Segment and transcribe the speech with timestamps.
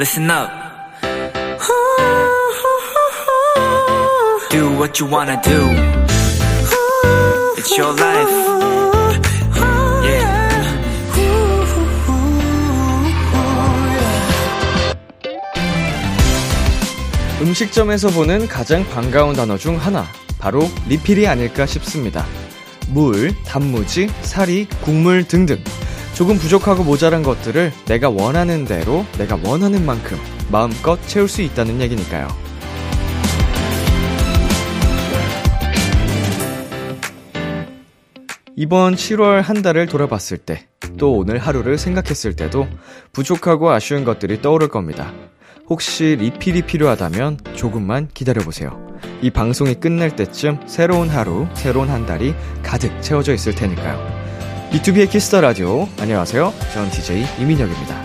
[0.00, 0.50] listen up.
[4.50, 5.60] Do what you wanna do.
[7.58, 8.30] It's your life.
[10.02, 10.48] Yeah.
[17.42, 20.06] 음식점에서 보는 가장 반가운 단어 중 하나,
[20.38, 22.24] 바로 리필이 아닐까 싶습니다.
[22.88, 25.62] 물, 단무지, 사리, 국물 등등.
[26.20, 30.18] 조금 부족하고 모자란 것들을 내가 원하는 대로, 내가 원하는 만큼
[30.52, 32.28] 마음껏 채울 수 있다는 얘기니까요.
[38.54, 40.66] 이번 7월 한 달을 돌아봤을 때,
[40.98, 42.68] 또 오늘 하루를 생각했을 때도
[43.14, 45.14] 부족하고 아쉬운 것들이 떠오를 겁니다.
[45.70, 48.78] 혹시 리필이 필요하다면 조금만 기다려보세요.
[49.22, 54.29] 이 방송이 끝날 때쯤 새로운 하루, 새로운 한 달이 가득 채워져 있을 테니까요.
[54.70, 55.88] 비투비의 키스 더 라디오.
[55.98, 56.52] 안녕하세요.
[56.72, 58.02] 전 DJ 이민혁입니다.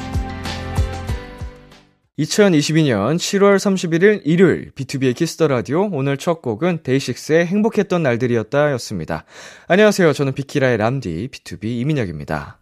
[2.18, 9.26] 2022년 7월 31일 일요일 비투비의 키스 더 라디오 오늘 첫 곡은 데이식스의 행복했던 날들이었다 였습니다.
[9.68, 10.12] 안녕하세요.
[10.14, 12.58] 저는 비키라의 람디 B2B 이민혁입니다.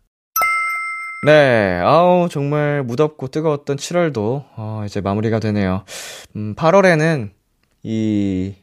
[1.26, 5.86] 네, 아우, 정말 무덥고 뜨거웠던 7월도, 어, 이제 마무리가 되네요.
[6.36, 7.30] 음, 8월에는
[7.84, 8.56] 이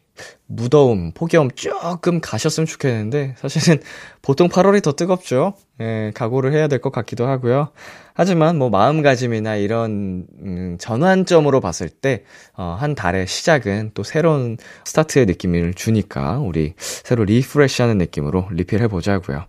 [0.46, 3.80] 무더움, 폭염 조금 가셨으면 좋겠는데, 사실은
[4.22, 5.54] 보통 8월이 더 뜨겁죠?
[5.80, 7.70] 예, 각오를 해야 될 것 같기도 하고요.
[8.14, 12.24] 하지만 뭐 마음가짐이나 이런, 음, 전환점으로 봤을 때,
[12.56, 18.88] 어, 한 달의 시작은 또 새로운 스타트의 느낌을 주니까, 우리 새로 refresh 하는 느낌으로 리필해
[18.88, 19.44] 보자고요.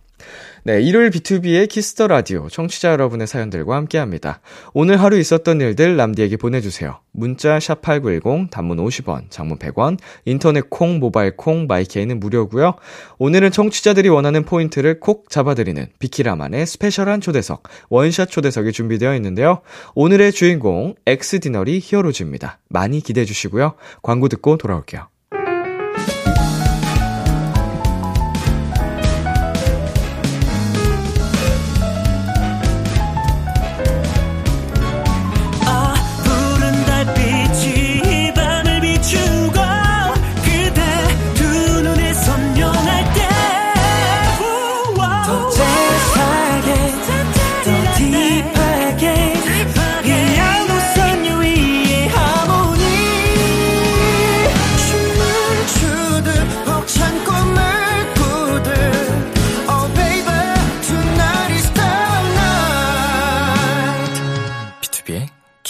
[0.64, 4.40] 네, 일요일 비투비의 키스 더 라디오 청취자 여러분의 사연들과 함께 합니다.
[4.72, 7.00] 오늘 하루 있었던 일들 람디에게 보내주세요.
[7.10, 12.74] 문자 샵8910 단문 50원, 장문 100원, 인터넷 콩, 모바일 콩, 마이케이는 무료고요.
[13.18, 19.62] 오늘은 청취자들이 원하는 포인트를 콕 잡아드리는 비키라만의 special한 초대석, 원샷 초대석이 준비되어 있는데요.
[19.96, 22.60] 오늘의 주인공 엑스디너리 히어로즈입니다.
[22.68, 23.74] 많이 기대해 주시고요.
[24.02, 25.08] 광고 듣고 돌아올게요.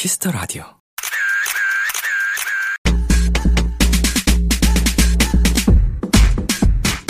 [0.02, 0.64] 키스 더 라디오.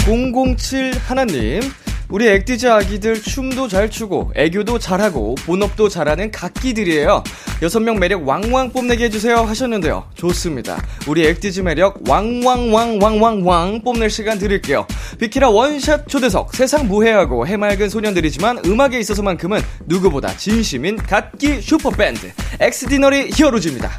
[0.04, 1.62] 0071님
[2.12, 7.24] 우리 엑디즈 아기들 춤도 잘 추고 애교도 잘하고 본업도 잘하는 갓기들이에요.
[7.62, 10.04] 여섯 명 매력 왕왕 뽐내게 해주세요 하셨는데요.
[10.14, 10.76] 좋습니다.
[11.08, 14.86] 우리 엑디즈 매력 왕왕왕왕왕왕 뽐낼 시간 드릴게요.
[15.18, 22.30] 비키라 원샷 초대석 세상 무해하고 해맑은 소년들이지만 음악에 있어서만큼은 누구보다 진심인 갓기 슈퍼밴드
[22.60, 23.90] 엑스디너리 히어로즈입니다.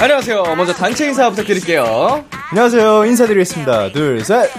[0.00, 0.42] 안녕하세요.
[0.56, 3.04] 먼저 단체 인사 부탁드릴게요 안녕하세요.
[3.06, 3.92] 인사드리겠습니다.
[3.92, 4.50] 둘, 셋.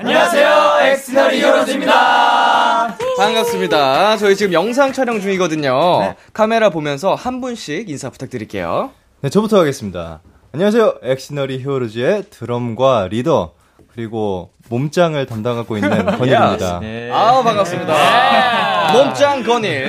[0.00, 8.90] 안녕하세요 엑스디너리 히어로즈입니다 반갑습니다 저희 지금 영상 촬영 중이거든요 카메라 보면서 한 분씩 인사 부탁드릴게요
[9.22, 10.20] 네, 저부터 하겠습니다.
[10.52, 10.94] 안녕하세요.
[11.02, 13.52] 엑스디너리 히어로즈의 드럼과 리더,
[13.92, 16.80] 그리고 몸짱을 담당하고 있는 건일입니다.
[17.12, 17.92] 아 반갑습니다
[18.92, 19.86] 몸짱 건일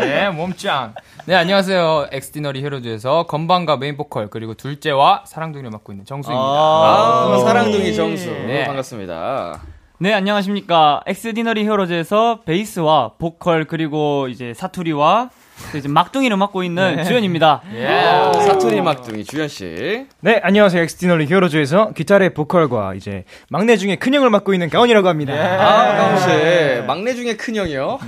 [0.00, 0.94] 네, 몸짱.
[1.26, 2.08] 네, 안녕하세요.
[2.12, 6.44] 엑스디너리 히어로즈에서 건반과 메인 보컬, 그리고 둘째와 사랑둥이를 맡고 있는 정수입니다.
[6.44, 8.64] 아, 사랑둥이 정수 네.
[8.64, 9.60] 반갑습니다
[9.98, 11.02] 네, 안녕하십니까.
[11.06, 15.36] 엑스디너리 히어로즈에서 베이스와 보컬 그리고 이제 사투리와 또
[15.76, 17.62] 이제 막둥이를 맡고 있는 주연입니다.
[17.86, 20.06] 아, 사투리 막둥이 주연씨.
[20.20, 20.82] 네, 안녕하세요.
[20.82, 25.32] 엑스디너리 히어로즈에서 기타와 보컬과 이제 막내 중에 큰 형을 맡고 있는 가온이라고 합니다.
[25.34, 26.82] 아 가온씨.
[26.86, 27.98] 막내 중에 큰형이요?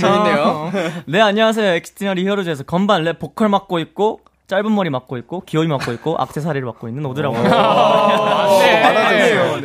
[0.00, 0.72] 재밌네요.
[1.06, 1.72] 네, 안녕하세요.
[1.74, 6.66] 엑스디너리 히어로즈에서 건반 랩 보컬 맡고 있고 짧은 머리 맡고 있고 귀요미 맡고 있고 악세사리를
[6.66, 8.48] 맡고 있는 오드라고 합니다.
[8.88, 9.60] 알아주세요.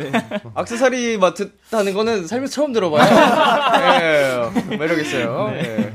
[0.54, 3.04] 악세사리 맡았다는 거는 살면서 처음 들어봐요.
[4.00, 5.50] 예, 매력 있어요.
[5.54, 5.92] 예.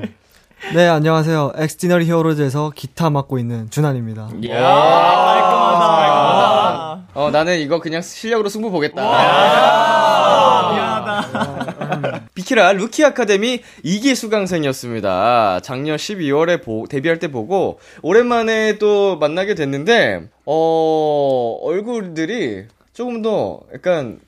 [0.73, 1.51] 네, 안녕하세요.
[1.57, 4.29] 엑스디너리 히어로즈에서 기타 맡고 있는 준한입니다.
[4.43, 5.91] 이야, 깔끔하다.
[7.13, 9.01] 어, 나는 이거 그냥 실력으로 승부 보겠다.
[10.71, 12.27] 미안하다.
[12.33, 15.59] 비키라 루키 아카데미 2기 수강생이었습니다.
[15.61, 24.19] 작년 12월에 보, 데뷔할 때 보고, 오랜만에 또 만나게 됐는데, 어, 얼굴들이 조금 더 약간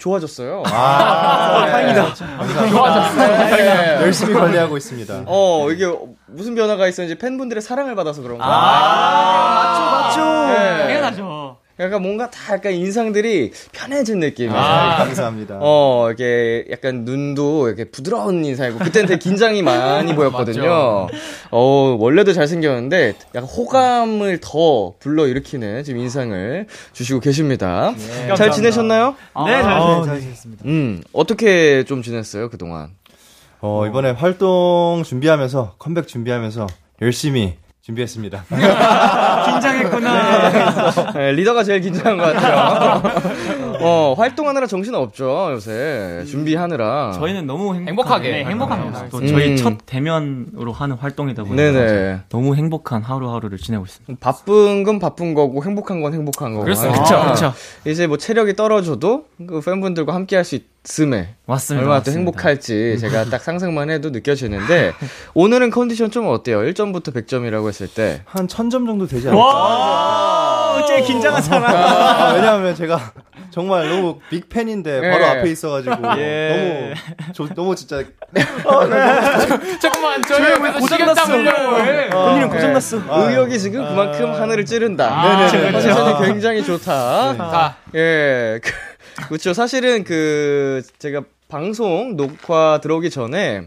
[0.00, 0.62] 좋아졌어요.
[0.66, 2.14] 아, 다행이다.
[2.14, 3.56] 감사합니다.
[3.56, 4.02] 네.
[4.02, 5.22] 열심히 관리하고 있습니다.
[5.26, 5.86] 어, 이게
[6.26, 8.46] 무슨 변화가 있었는지 팬분들의 사랑을 받아서 그런가.
[8.46, 10.20] 맞죠, 맞죠.
[10.52, 10.78] 네.
[10.86, 11.29] 당연하죠.
[11.80, 14.54] 약간 뭔가 다 약간 인상들이 편해진 느낌이에요.
[14.54, 15.58] 아, 감사합니다.
[15.60, 21.08] 어, 이렇게 약간 눈도 이렇게 부드러운 인상이고, 그때는 되게 긴장이 많이 보였거든요.
[21.50, 27.94] 어, 원래도 잘생겼는데, 약간 호감을 더 불러일으키는 지금 인상을 주시고 계십니다.
[28.36, 29.14] 잘 지내셨나요?
[29.46, 30.64] 네, 잘, 아, 잘 지냈습니다.
[30.66, 32.90] 음, 어떻게 좀 지냈어요, 그동안?
[33.62, 36.66] 어, 이번에 활동 준비하면서, 컴백 준비하면서
[37.02, 38.44] 열심히 준비했습니다.
[39.50, 41.12] 긴장했구나.
[41.12, 43.69] 네, 리더가 제일 긴장한 것 같아요.
[43.80, 46.24] 어, 활동하느라 정신 없죠, 요새.
[46.28, 47.12] 준비하느라.
[47.12, 48.30] 저희는 너무 행복하게, 행복하게.
[48.30, 49.08] 네, 행복합니다.
[49.10, 49.56] 또 저희 음.
[49.56, 52.20] 첫 대면으로 하는 활동이다 보니까 네네.
[52.28, 54.14] 너무 행복한 하루하루를 지내고 있습니다.
[54.20, 56.64] 바쁜 건 바쁜 거고, 행복한 건 행복한 거고.
[56.64, 57.02] 그렇습니다.
[57.02, 57.52] 그쵸, 그쵸.
[57.90, 61.82] 이제 뭐 체력이 떨어져도 그 팬분들과 함께 할 수 있음에 맞습니다.
[61.84, 62.10] 얼마나 또.
[62.10, 64.92] 행복할지 제가 딱 상상만 해도 느껴지는데
[65.34, 66.60] 오늘은 컨디션 좀 어때요?
[66.60, 68.22] 1점부터 100점이라고 했을 때.
[68.24, 69.42] 한 1000점 정도 되지 않을까?
[70.80, 71.64] 와, 제일 긴장한 사람.
[71.64, 73.12] 아, 왜냐하면 제가
[73.50, 75.28] 정말 너무 빅 팬인데 바로 예.
[75.28, 76.94] 앞에 있어가지고 예.
[76.94, 78.02] 너무 저, 너무 진짜
[79.80, 81.84] 잠깐만, 저희 옆에서 식은땀 흘려요.
[81.84, 82.08] 왜?
[82.10, 82.98] 본인은 고장났어.
[83.08, 85.08] 의욕이 지금 그만큼 하늘을 찌른다.
[85.10, 85.72] 아, 네네네.
[85.72, 87.36] 컨디션이 굉장히 좋다.
[87.36, 88.60] 자, 예.
[88.62, 88.72] 그-
[89.28, 89.52] 그렇죠.
[89.52, 93.62] 사실은 그 제가 방송 녹화 들어오기 전에 어,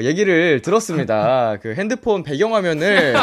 [0.00, 1.56] 얘기를 들었습니다.
[1.60, 3.14] 그 핸드폰 배경화면을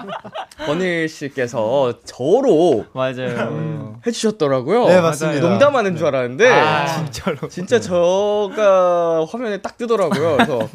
[0.64, 4.00] 권일 씨께서 저로 맞아요.
[4.06, 4.86] 해주셨더라고요.
[4.88, 5.46] 네, 맞습니다.
[5.46, 7.48] 농담하는 줄 알았는데 아, 진짜로.
[7.48, 10.36] 진짜 저가 화면에 딱 뜨더라고요.
[10.38, 10.68] 그래서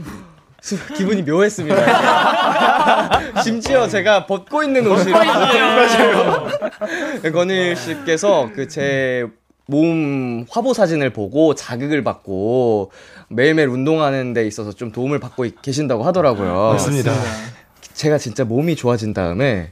[0.62, 3.32] 수- 기분이 묘했습니다.
[3.44, 5.12] 심지어 제가 벗고 있는 옷이
[7.34, 9.26] 권일 씨께서 그 제
[9.75, 12.91] 몸 화보 사진을 보고 자극을 받고
[13.29, 16.73] 매일매일 운동하는 데 있어서 좀 도움을 받고 있- 계신다고 하더라고요.
[16.73, 17.13] 맞습니다.
[17.94, 19.71] 제가 진짜 몸이 좋아진 다음에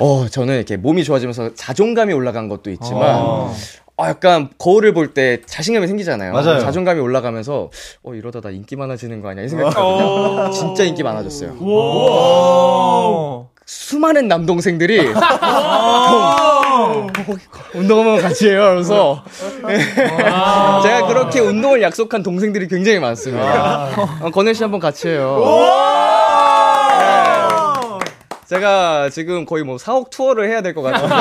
[0.00, 3.50] 어 저는 이렇게 몸이 좋아지면서 자존감이 올라간 것도 있지만
[3.96, 6.32] 아, 약간 거울을 볼 때 자신감이 생기잖아요.
[6.32, 6.58] 맞아요.
[6.60, 7.70] 자존감이 올라가면서
[8.02, 10.50] 어 이러다 나 인기 많아지는 거 아니야 이 생각했거든요.
[10.50, 11.54] 진짜 인기 많아졌어요.
[13.66, 17.06] 수많은 남동생들이 형, 형,
[17.74, 18.72] 운동하면 같이 해요.
[18.74, 19.24] 그래서
[20.82, 23.88] 제가 그렇게 운동을 약속한 동생들이 굉장히 많습니다.
[24.20, 25.40] 어, 건일 씨 한번 같이 해요.
[28.54, 31.14] 제가 지금 거의 뭐 사옥 투어를 해야 될 것 같은데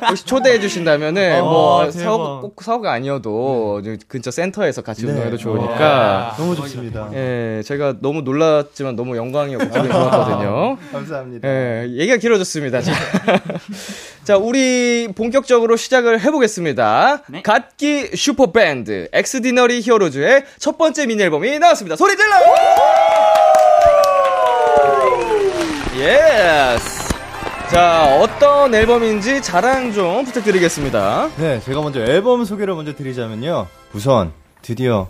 [0.08, 1.92] 혹시 초대해 주신다면은 뭐 대박.
[1.92, 7.08] 사옥 꼭 사옥이 아니어도 저 근처 센터에서 같이 운동해도 좋으니까 너무 좋습니다.
[7.14, 10.76] 예 제가 너무 놀랐지만 너무 영광이었고 기분이 좋았거든요.
[10.92, 11.48] 감사합니다.
[11.48, 12.80] 예 얘기가 길어졌습니다.
[12.82, 12.92] 자,
[14.24, 17.22] 자 우리 본격적으로 시작을 해보겠습니다.
[17.28, 17.42] 네.
[17.42, 21.96] 갓기 슈퍼밴드 엑스디너리 히어로즈의 첫 번째 미니 앨범이 나왔습니다.
[21.96, 22.30] 소리 질러!
[26.00, 27.10] Yes.
[27.70, 31.28] 자, 어떤 앨범인지 자랑 좀 부탁드리겠습니다.
[31.36, 33.66] 네, 제가 먼저 앨범 소개를 먼저 드리자면요.
[33.92, 34.32] 우선
[34.62, 35.08] 드디어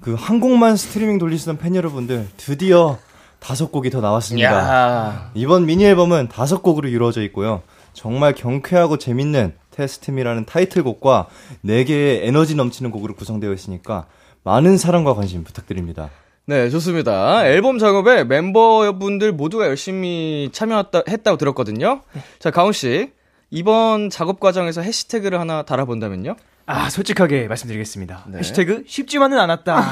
[0.00, 2.98] 그 한 곡만 스트리밍 돌리시던 팬 여러분들 드디어
[3.40, 4.50] 다섯 곡이 더 나왔습니다.
[4.52, 7.62] 야 이번 미니 앨범은 다섯 곡으로 이루어져 있고요.
[7.92, 11.26] 정말 경쾌하고 재밌는 Test Me라는 타이틀곡과
[11.60, 14.06] 네 개의 에너지 넘치는 곡으로 구성되어 있으니까
[14.44, 16.10] 많은 사랑과 관심 부탁드립니다.
[16.44, 17.46] 네, 좋습니다.
[17.46, 22.02] 앨범 작업에 멤버분들 모두가 열심히 참여했다고 들었거든요.
[22.40, 23.12] 자, 가훈 씨.
[23.50, 26.34] 이번 작업 과정에서 해시태그를 하나 달아본다면요?
[26.66, 28.24] 아, 솔직하게 말씀드리겠습니다.
[28.28, 28.38] 네.
[28.38, 29.90] 해시태그 쉽지만은 않았다.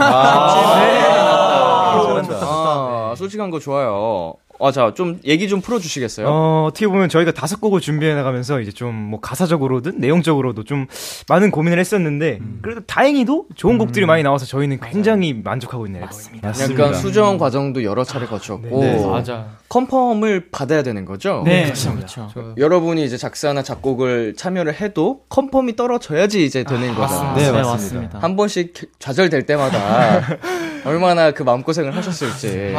[1.98, 2.38] 잘한다.
[2.40, 4.34] 아, 솔직한 거 좋아요.
[4.62, 6.26] 아, 자, 좀 얘기 좀 풀어주시겠어요?
[6.28, 10.86] 어, 어떻게 보면 저희가 다섯 곡을 준비해 나가면서 이제 좀 뭐 가사적으로든 내용적으로도 좀
[11.28, 16.46] 많은 고민을 했었는데 그래도 다행히도 좋은 곡들이 많이 나와서 저희는 굉장히 만족하고 있는 앨범입니다.
[16.48, 16.84] 맞습니다.
[16.84, 19.46] 약간 수정 과정도 여러 차례 거쳤고 네, 맞아.
[19.68, 21.42] confirm을 받아야 되는 거죠.
[21.44, 21.64] 네.
[21.64, 22.54] 그렇죠, 그렇죠.
[22.56, 27.36] 여러분이 이제 작사나 작곡을 참여를 해도 confirm이 떨어져야지 이제 되는 거잖아요.
[27.36, 27.72] 네, 네, 맞습니다.
[27.72, 28.18] 맞습니다.
[28.18, 30.20] 한 번씩 좌절될 때마다
[30.84, 32.74] 얼마나 그 마음고생을 하셨을지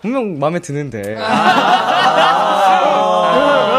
[0.00, 1.16] 분명 마음에 드는데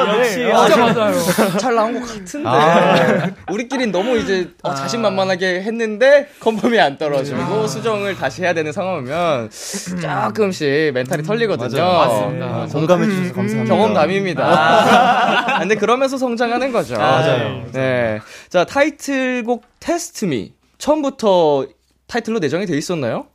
[0.08, 1.14] 역시 진짜 맞아요.
[1.60, 8.44] 잘 나온 것 같은데 우리끼린 너무 이제 어, 자신만만하게 했는데 confirm이 안 떨어지고 수정을 다시
[8.44, 9.50] 해야 되는 상황이면
[10.30, 11.82] 조금씩 멘탈이 털리거든요.
[11.82, 11.98] 맞아요.
[11.98, 12.68] 맞습니다.
[12.72, 13.76] 공감해 주셔서 감사합니다.
[13.76, 14.44] 경험담입니다.
[14.46, 16.98] 아, 근데 그러면서 성장하는 거죠.
[16.98, 17.66] 맞아요.
[17.72, 18.20] 네.
[18.50, 20.54] 자, 타이틀곡 Test Me.
[20.78, 21.68] 처음부터
[22.08, 23.26] 타이틀로 내정이 돼 있었나요?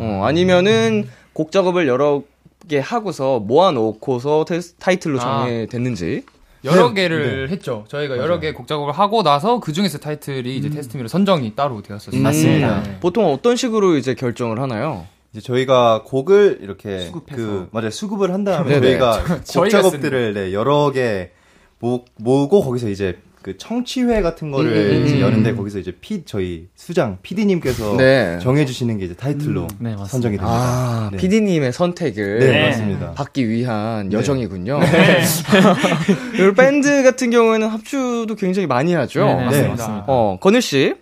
[0.00, 2.22] 어, 아니면은 곡 작업을 여러
[2.66, 5.44] 개 하고서 모아놓고서 테스, 타이틀로 아.
[5.44, 6.24] 정해됐는지.
[6.64, 7.84] 여러 네, 개를 했죠.
[7.86, 12.20] 저희가 여러 개 곡 작업을 하고 나서 그 중에서 타이틀이 이제 테스트미로 선정이 따로 되었었어요.
[12.20, 12.82] 맞습니다.
[12.82, 12.98] 네.
[12.98, 15.06] 보통 어떤 식으로 이제 결정을 하나요?
[15.32, 18.98] 이제 저희가 곡을 이렇게 그 맞아요 수급을 한 다음에 네네.
[18.98, 21.30] 저희가 곡 저희가 작업들을 네, 여러 개
[21.78, 23.16] 모, 모으고 거기서 이제
[23.48, 25.20] 그 청취회 같은 거를 음, 음, 이제 음.
[25.22, 28.38] 여는데 거기서 이제 피 저희 수장 PD님께서 네.
[28.42, 30.04] 정해주시는 게 이제 타이틀로 네, 맞습니다.
[30.04, 30.52] 선정이 됩니다.
[30.54, 31.16] 아, 네.
[31.16, 33.12] PD님의 선택을 네, 맞습니다.
[33.12, 34.80] 받기 위한 여정이군요.
[36.36, 39.24] 그리고 밴드 같은 경우에는 합주도 굉장히 많이 하죠.
[39.24, 39.44] 네, 네, 네.
[39.46, 39.70] 맞습니다.
[39.70, 40.04] 맞습니다.
[40.08, 40.96] 어, 건일 씨.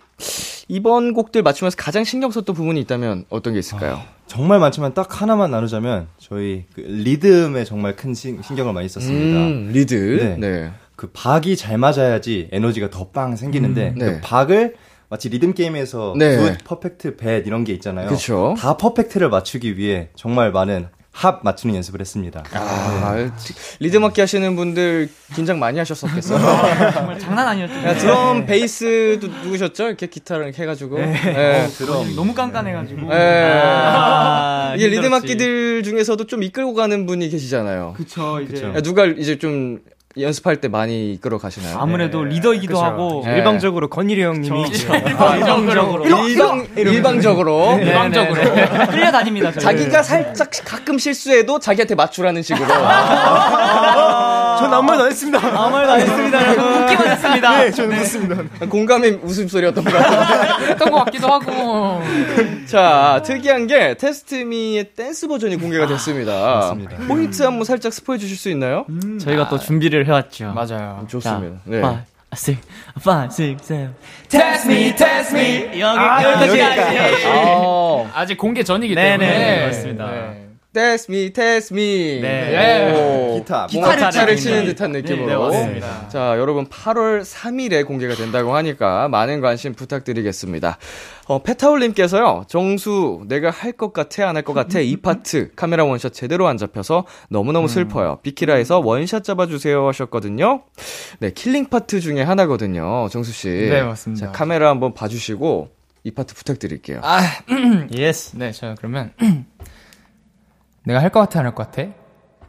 [0.69, 4.01] 이번 곡들 맞추면서 가장 신경 썼던 부분이 있다면 어떤 게 있을까요?
[4.27, 9.37] 정말 많지만 딱 하나만 나누자면 저희 그 리듬에 정말 큰 신, 신경을 많이 썼습니다.
[9.37, 10.35] 음, 리듬.
[10.39, 10.71] 네.
[10.97, 11.07] 네.
[11.07, 14.05] 그 박이 잘 맞아야지 에너지가 더 빵 생기는데 음, 네.
[14.05, 14.75] 그 박을
[15.09, 16.35] 마치 리듬 게임에서 네.
[16.35, 18.09] good, perfect, bad 이런 게 있잖아요.
[18.09, 18.55] 그쵸.
[18.57, 22.43] 다 perfect를 맞추기 위해 정말 많은 합 맞추는 연습을 했습니다.
[22.53, 23.15] 아,
[23.79, 26.37] 리듬 악기 하시는 분들 긴장 많이 하셨었겠어요.
[26.93, 27.73] 정말 장난 아니었죠.
[27.87, 29.87] 야, 드럼, 베이스도 누구셨죠?
[29.87, 30.97] 이렇게 기타를 이렇게 해가지고.
[30.99, 31.67] 네.
[31.69, 33.07] 드럼 너무 깐깐해가지고.
[33.09, 33.51] 네.
[33.53, 35.09] 아, 이게 힘들었지.
[35.09, 37.93] 악기들 중에서도 좀 이끌고 가는 분이 계시잖아요.
[37.97, 38.53] 그쵸, 이제.
[38.53, 38.67] 그쵸.
[38.75, 39.79] 야, 누가 이제 좀
[40.19, 41.77] 연습할 때 많이 이끌어 가시나요?
[41.77, 42.83] 아무래도 리더이기도 그쵸.
[42.83, 43.21] 하고.
[43.25, 43.37] 네.
[43.37, 46.05] 일방적으로 건일이 형님이 일방적으로.
[46.05, 47.75] 일방, 일방적으로.
[47.77, 48.41] 네, 일방적으로.
[48.89, 49.61] 끌려다닙니다, 저희.
[49.63, 52.67] 자기가 살짝 가끔 실수해도 자기한테 맞추라는 식으로.
[54.57, 55.39] 전 아무 말도 안 했습니다.
[55.39, 56.83] 아무 말도 안 했습니다, 여러분.
[56.83, 57.57] 웃기만 했습니다.
[57.59, 58.65] 네, 저는 그렇습니다.
[58.67, 60.57] 공감의 웃음소리였던 것 같아요.
[60.57, 62.01] 그랬던 것 같기도 하고.
[62.65, 66.31] 자, 특이한 게 테스트미의 댄스 버전이 공개가 됐습니다.
[66.31, 66.97] 맞습니다.
[67.07, 68.85] 포인트 한번 살짝 스포해 주실 수 있나요?
[69.21, 70.53] 저희가 또 준비를 해왔죠.
[70.53, 71.05] 맞아요.
[71.07, 71.57] 좋습니다.
[71.65, 71.77] 네.
[71.79, 72.61] Five, six,
[72.99, 73.95] five, six, seven.
[74.27, 75.81] Test me, test me.
[75.83, 76.61] 아, 여기까지.
[77.25, 79.65] 아, 아직 공개 전이기 네네, 때문에.
[79.67, 80.11] 맞습니다.
[80.11, 80.46] 네.
[80.77, 82.21] Test me, test me.
[82.21, 82.93] 네.
[82.93, 83.65] 오, 기타.
[83.67, 85.25] 기타를 기타를 치는 듯한 느낌으로.
[85.25, 86.09] 네, 맞습니다.
[86.09, 90.77] 자, 여러분 8월 3일에 공개가 된다고 하니까 많은 관심 부탁드리겠습니다.
[91.27, 95.96] 어, 페타올님께서요, 정수, 내가 할 것 같아, 안 할 것 같아, 이 파트, 카메라 one
[95.96, 98.19] shot 제대로 안 잡혀서 너무너무 슬퍼요.
[98.21, 100.61] 비키라에서 one shot 잡아주세요 하셨거든요.
[101.19, 103.49] 네, killing part 중에 하나거든요, 정수씨.
[103.49, 104.27] 네, 맞습니다.
[104.27, 105.69] 자, 카메라 한번 봐주시고,
[106.03, 107.01] 이 파트 부탁드릴게요.
[107.03, 107.19] 아,
[107.93, 108.37] yes.
[108.37, 109.11] 네, 자, 그러면.
[110.87, 111.89] 내가 할 것 같아, 안 할 것 같아?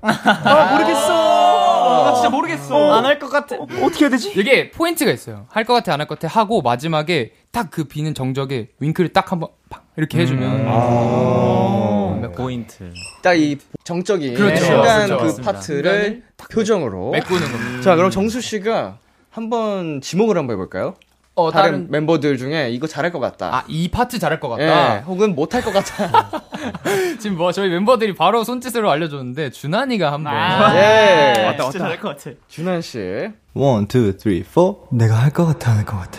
[0.01, 2.05] 아, 모르겠어.
[2.05, 2.93] 나 진짜 모르겠어.
[2.95, 3.57] 안 할 것 같아.
[3.57, 4.31] 어떻게 해야 되지?
[4.37, 5.47] 이게 포인트가 있어요.
[5.51, 9.33] 할 것 같아, 안 할 것 같아 하고 마지막에 딱 그 비는 정적에 윙크를 딱
[9.33, 10.67] 한번 팍 이렇게 해주면.
[10.69, 12.31] 아.
[12.37, 12.93] 포인트.
[13.23, 14.65] 딱 이 정적인 그렇죠.
[14.65, 15.17] 순간 그렇죠.
[15.19, 15.53] 그 맞습니다.
[15.53, 17.11] 파트를 표정으로.
[17.11, 17.81] 메꾸는 겁니다.
[17.83, 18.99] 자, 그럼 정수 씨가
[19.31, 20.95] 한번 지목을 한번 해볼까요?
[21.39, 21.87] 어, 다른 다른.
[21.91, 23.55] 멤버들 중에 이거 잘할 것 같다.
[23.55, 24.99] 아, 이 파트 잘할 것 예, 같다.
[25.07, 26.31] 혹은 못할 것 같다.
[27.21, 30.33] 지금 뭐 저희 멤버들이 바로 손짓으로 알려줬는데 준한이가 한번.
[30.75, 31.45] 예.
[31.47, 32.31] 왔다, 진짜 잘할 것 같아.
[32.49, 33.29] 준한 씨.
[33.55, 34.87] one, two, three, four.
[34.91, 36.19] 내가 할 것 같아, 안할것 같아.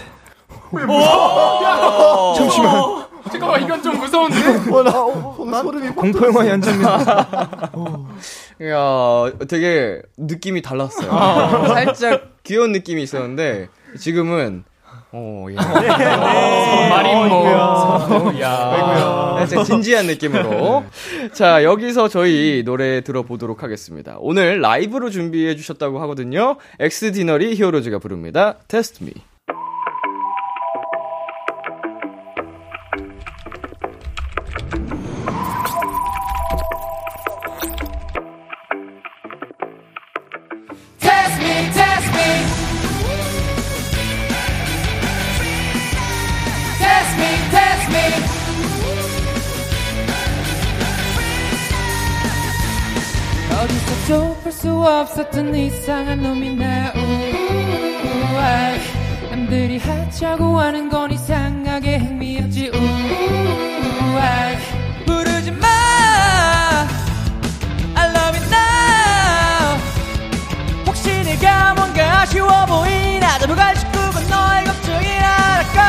[3.31, 4.37] 잠깐만, 이건 좀 무서운데?
[5.95, 6.99] 공포영화 한 장면.
[8.61, 11.67] 이야, 되게 느낌이 달랐어요.
[11.67, 13.67] 살짝 귀여운 느낌이 있었는데
[13.99, 14.63] 지금은
[15.11, 16.89] 어, 야.
[16.89, 18.39] 마린모.
[18.41, 19.35] 야.
[19.39, 20.83] 살짝 진지한 느낌으로.
[21.33, 24.17] 자, 여기서 저희 노래 들어보도록 하겠습니다.
[24.19, 26.57] 오늘 라이브로 준비해 주셨다고 하거든요.
[26.79, 28.55] 엑스디너리 히어로즈가 부릅니다.
[28.59, 28.67] Me.
[28.67, 29.03] Test
[54.85, 58.77] 없었던 이상한 놈이 나 우아
[59.29, 62.69] 남들이 하자고 하는 건 이상하게 흥미없지.
[62.69, 64.55] 우아
[65.05, 65.67] 부르지 마.
[67.95, 69.77] I love you now.
[70.87, 73.37] 혹시 내가 뭔가 아쉬워 보이나?
[73.39, 73.97] 넘어갈 싶고
[74.29, 75.79] 너의 걱정이라고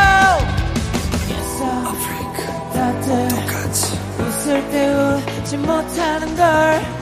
[2.75, 3.29] 다들
[4.19, 7.01] 웃을 때 웃지 못하는 걸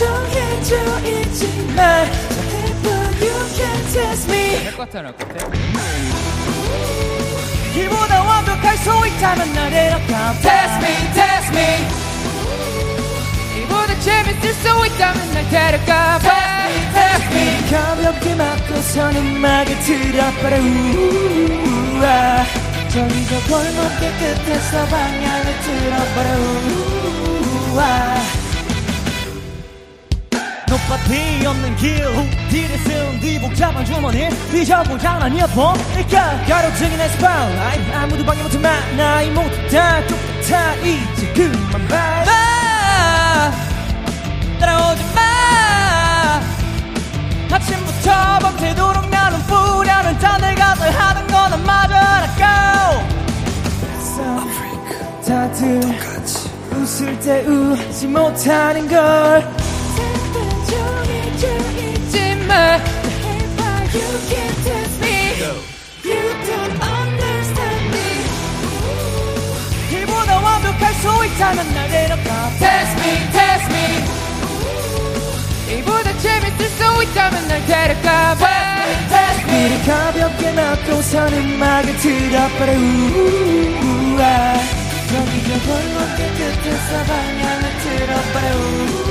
[0.00, 2.08] 정해져 있지만
[3.20, 4.64] you can test me.
[5.18, 5.46] 같아?
[7.76, 11.86] 이보다 완벽할 수 있다면 나 데려가 Test me, test me.
[13.62, 17.70] 이보다 재밌을 수 있다면 날 데려가 Test me, test me.
[17.70, 19.80] 가볍게 맞고선 음악을
[21.98, 22.44] 우아
[22.88, 25.60] 저기서 골목길 끝에서 방향을
[27.74, 28.39] 우아
[30.88, 32.04] 파티 없는 길.
[32.04, 34.28] 후디를 쓴네 복잡한 주머니.
[34.50, 38.62] 뒤져보 장난 이어폰일까 가로등이 내 스파일라이트 아무도 방해 못한
[38.96, 43.52] 나이 모두 다 똑같아 이제 그만 봐라
[44.58, 45.20] 따라오지 마.
[47.56, 52.50] 아침부터 밤새도록 나는 뿌려는 다들 가서 하던 거나 마저라 go
[55.26, 55.80] 다들
[56.74, 59.44] 웃을 때 웃지 못하는 걸
[71.00, 73.80] 수 있다면 날 데려가 Test me, test me.
[75.78, 78.36] 이보다 재밌을 수 있다면 날 데려가
[79.08, 82.72] Test me, 우리 가볍게 놔둬선 음악을 틀어버려.
[82.72, 84.22] 우우우아
[85.10, 88.46] 저기 저 골목길 끝에서 방향을 틀어버려.
[88.56, 89.09] 우우우아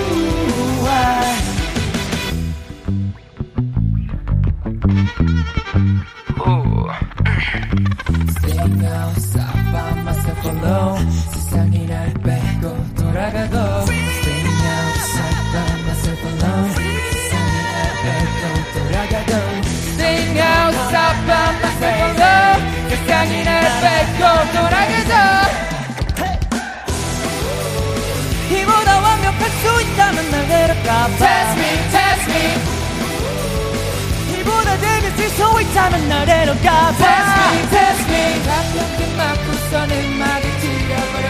[35.20, 36.92] 재밌을 수 있다면 날 데려가.
[36.92, 37.04] Test
[37.52, 38.24] me, test me.
[38.46, 41.26] 가볍게 맞고선 음악을 틀어버려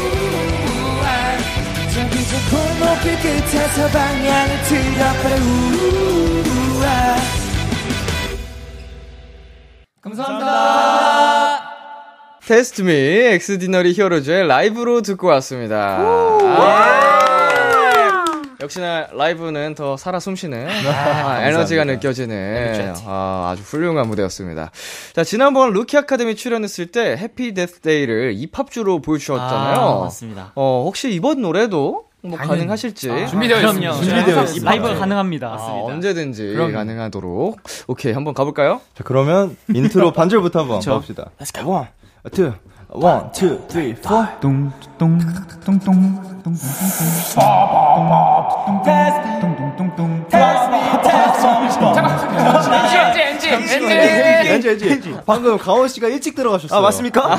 [0.00, 1.06] 우우우아
[1.92, 6.86] 저기 저 골목길 끝에서 방향을 틀어버려 우우우아
[10.00, 11.60] 감사합니다.
[12.46, 15.98] 테스트미 엑스디너리 히어로즈의 라이브로 듣고 왔습니다.
[18.64, 24.70] 아, 역시나 라이브는 더 살아 숨쉬는 아, 에너지가 느껴지는 아, 아주 훌륭한 무대였습니다.
[25.12, 29.76] 자 지난번 루키 아카데미 출연했을 때 Happy Death Day를 입합주로 보여주셨잖아요.
[29.76, 30.52] 아, 맞습니다.
[30.54, 33.72] 어 혹시 이번 노래도 뭐 가능하실지 준비되어 있습니다.
[33.72, 34.00] 그럼요.
[34.00, 34.42] 준비되어 네.
[34.42, 34.70] 있습니다.
[34.70, 35.48] 라이브가 가능합니다.
[35.48, 38.80] 아, 언제든지 가능하도록 오케이 한번 가볼까요?
[38.94, 41.30] 자, 그러면 인트로 반절부터 한번 가봅시다.
[42.88, 44.24] one, two, one, two, three, four.
[53.14, 54.48] 엔지, 엔지, 엔지, 엔지.
[54.48, 55.16] 엔지, 엔지, 엔지.
[55.26, 56.78] 방금 가온 씨가 일찍 들어가셨어요.
[56.78, 57.38] 아, 맞습니까?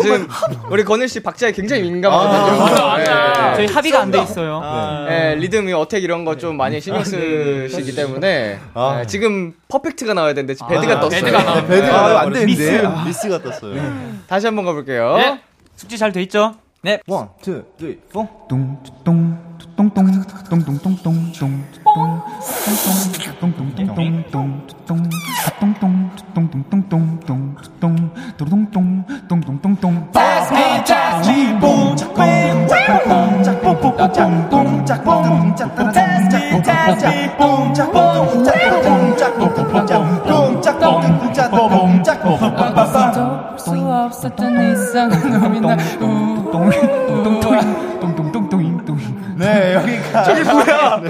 [0.00, 0.28] 지금
[0.70, 2.58] 우리 건일 씨 박자에 굉장히 민감하거든요.
[2.62, 3.52] 맞아, 맞아.
[3.52, 3.56] 예.
[3.56, 4.62] 저희 합의가 안돼 있어요.
[5.08, 8.58] 예, 리듬이 attack 이런 거좀 많이 신경 쓰시기 때문에
[9.06, 11.20] 지금 perfect가 나와야 되는데 지금 bad가 떴어요.
[11.20, 11.60] bad가 나와.
[11.62, 12.46] 네, bad가 아, 안 되는데.
[12.46, 12.88] miss.
[13.06, 13.80] miss가 떴어요.
[14.26, 15.16] 다시 한번 가볼게요.
[15.16, 15.40] 네.
[15.76, 16.54] 숙지 잘 돼 있죠?
[16.82, 17.00] 네.
[17.06, 18.28] one, two, three, four.
[43.64, 45.76] 수 없었던 이상한 놈이 나
[49.36, 51.02] 네, 여기가.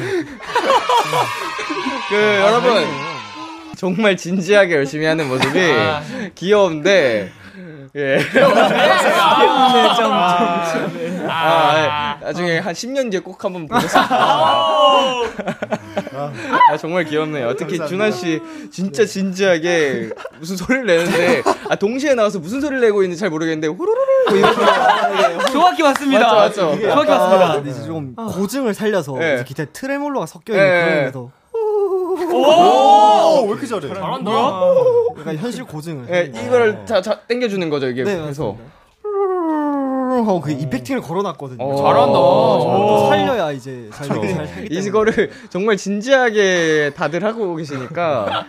[2.08, 2.84] 그 여러분.
[3.76, 5.58] 정말 진지하게 열심히 하는 모습이
[6.36, 7.32] 귀여운데
[7.96, 8.18] 예.
[11.28, 12.24] 아, 예.
[12.24, 14.08] 나중에 한 10년 뒤에 꼭 한번 보겠습니다.
[16.14, 17.54] 아, 정말 귀엽네요.
[17.56, 23.20] 특히 준하 씨 진짜 진지하게 무슨 소리를 내는데 아, 동시에 나와서 무슨 소리를 내고 있는지
[23.20, 24.66] 잘 모르겠는데 후루루루 뭐 이런 소리
[25.52, 26.34] 정확히 맞습니다.
[26.34, 26.80] 맞죠, 맞죠.
[26.82, 27.52] 정확히 맞습니다.
[27.52, 29.44] 아, 이제 좀 고증을 살려서 네.
[29.44, 30.72] 기타에 트레몰로가 섞여 있는 네.
[30.80, 31.30] 그런 의미에서
[32.32, 33.88] 오, 왜 이렇게 잘해?
[33.88, 34.30] 잘한다.
[35.20, 38.56] 약간 현실 고증을 예, 이걸 다, 다 당겨주는 거죠 이게 네, 그래서
[40.14, 41.64] 하고 그 이펙팅을 걸어놨거든요.
[41.64, 41.76] 어.
[41.76, 42.12] 잘한다.
[42.12, 44.66] 또 살려야 이제 때문에.
[44.70, 48.44] 이거를 정말 진지하게 다들 하고 계시니까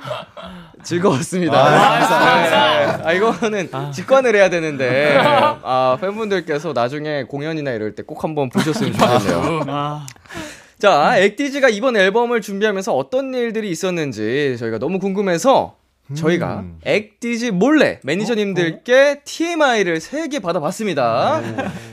[0.84, 1.58] 즐거웠습니다.
[1.58, 8.92] 아, 아, 이거는 직관을 해야 되는데 아, 팬분들께서 나중에 공연이나 이럴 때 꼭 한번 보셨으면
[8.94, 9.66] 좋겠네요.
[10.84, 15.78] 아, 자, 엑디즈가 이번 앨범을 준비하면서 어떤 일들이 있었는지 저희가 너무 궁금해서
[16.14, 21.42] 저희가 엑디즈 몰래 매니저님들께 TMI를 3개 받아봤습니다.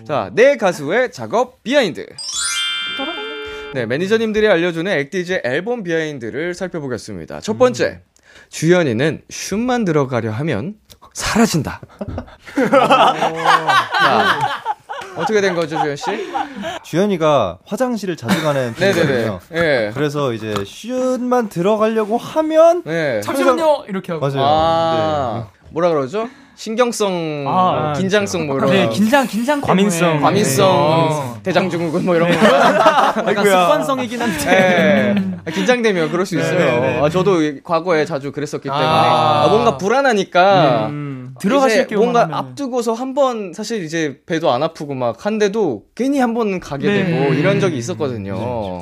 [0.05, 2.05] 자, 네 가수의 작업 behind.
[3.75, 7.39] 네, 매니저님들이 알려주는 엑디즈의 앨범 behind를 살펴보겠습니다.
[7.39, 8.01] 첫 번째,
[8.49, 10.75] 주연이는 춤만 들어가려 하면
[11.13, 11.81] 사라진다.
[14.01, 14.63] 자,
[15.17, 16.05] 어떻게 된 거죠, 주현 씨?
[16.83, 19.07] 주현이가 화장실을 자주 가는 네네네.
[19.07, 19.41] 편이거든요.
[19.55, 19.91] 예.
[19.95, 23.21] 그래서 이제 슛만 들어가려고 하면 네.
[23.23, 24.27] 잠시만요 이렇게 하고.
[24.27, 24.43] 맞아요.
[24.47, 26.29] 아, 뭐라 그러죠?
[26.57, 28.71] 신경성, 아, 긴장성 뭐 이런.
[28.71, 28.91] 네, 거.
[28.93, 30.01] 긴장 긴장 과민성.
[30.01, 30.21] 때문에.
[30.23, 31.41] 과민성, 어.
[31.43, 32.37] 대장증후군 뭐 이런 거.
[33.31, 34.45] 약간 습관성이긴 한데.
[34.45, 35.15] 네.
[35.47, 37.03] 아, 긴장되면 그럴 수 있어요.
[37.03, 39.45] 아, 저도 이- 과거에 자주 그랬었기 때문에 아.
[39.45, 42.35] 아, 뭔가 불안하니까 음, 들어가실 이제 경우만 뭔가 하면은.
[42.51, 47.05] 앞두고서 한 번 사실 이제 배도 안 아프고 막 한데도 괜히 한 번 가게 네.
[47.05, 48.81] 되고 이런 적이 있었거든요.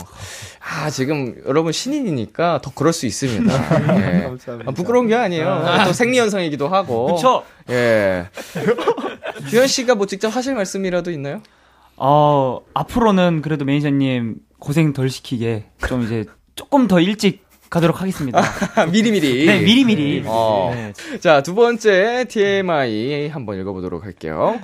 [0.60, 3.50] 아 지금 여러분 신인이니까 더 그럴 수 있습니다.
[4.00, 4.30] 예.
[4.66, 5.64] 아, 부끄러운 게 아니에요.
[5.86, 7.14] 또 생리 현상이기도 하고.
[7.14, 7.42] 그쵸?
[7.70, 8.26] 예.
[9.48, 11.40] 주현 씨가 뭐 직접 하실 말씀이라도 있나요?
[11.96, 18.42] 어, 앞으로는 그래도 매니저님 고생 덜 시키게 좀 이제 조금 더 일찍 가도록 하겠습니다.
[18.90, 19.46] 미리미리.
[19.46, 20.24] 네, 미리미리.
[20.26, 20.92] 어.
[21.20, 24.58] 자, 두 번째 TMI 한번 읽어보도록 할게요.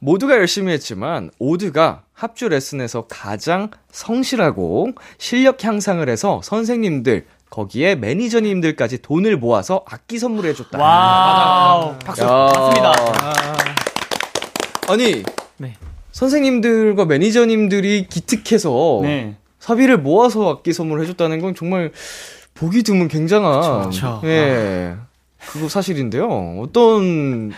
[0.00, 9.38] 모두가 열심히 했지만 오드가 합주 레슨에서 가장 성실하고 실력 향상을 해서 선생님들 거기에 매니저님들까지 돈을
[9.38, 10.78] 모아서 악기 선물해 줬다.
[10.78, 11.98] wow.
[12.04, 12.22] 박수.
[12.22, 12.26] 야.
[12.26, 12.92] 맞습니다.
[14.88, 15.22] 아니,
[15.56, 15.74] 네.
[16.12, 19.36] 선생님들과 매니저님들이 기특해서 네.
[19.58, 21.92] 사비를 모아서 악기 선물해 줬다는 건 정말
[22.58, 24.20] 보기 드문 굉장한 그쵸.
[24.24, 24.96] 예
[25.52, 26.60] 그거 사실인데요.
[26.60, 27.52] 어떤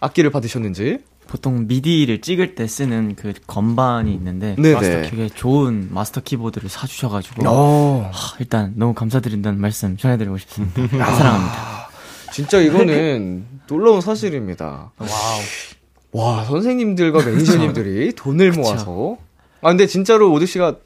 [0.00, 0.98] 악기를 받으셨는지?
[1.26, 4.74] 보통 미디를 찍을 때 쓰는 그 건반이 있는데 네네.
[4.74, 10.82] 마스터 되게 좋은 마스터 키보드를 사주셔가지고 어, 하, 일단 너무 감사드린다는 말씀 전해드리고 싶습니다.
[11.16, 11.88] 사랑합니다.
[12.32, 14.92] 진짜 이거는 놀라운 사실입니다.
[16.12, 19.16] 와, 선생님들과 매니저님들이 돈을 모아서.
[19.62, 20.76] 아, 근데 진짜로 오드 씨가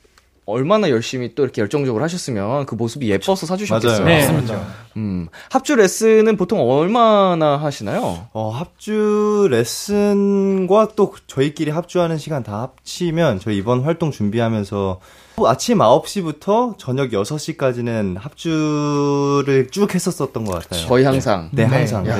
[0.48, 4.02] 얼마나 열심히 또 이렇게 열정적으로 하셨으면 그 모습이 예뻐서 사주셨겠어요.
[4.02, 4.44] 맞아요.
[4.46, 4.56] 네.
[4.96, 8.28] 음, 합주 레슨은 보통 얼마나 하시나요?
[8.32, 15.00] 어, 합주 레슨과 또 저희끼리 합주하는 시간 다 합치면 저희 이번 활동 준비하면서
[15.44, 20.88] 아침 9시부터 저녁 6시까지는 합주를 쭉 했었었던 것 같아요.
[20.88, 21.50] 거의 항상.
[21.52, 22.04] 네, 항상.
[22.04, 22.14] 네.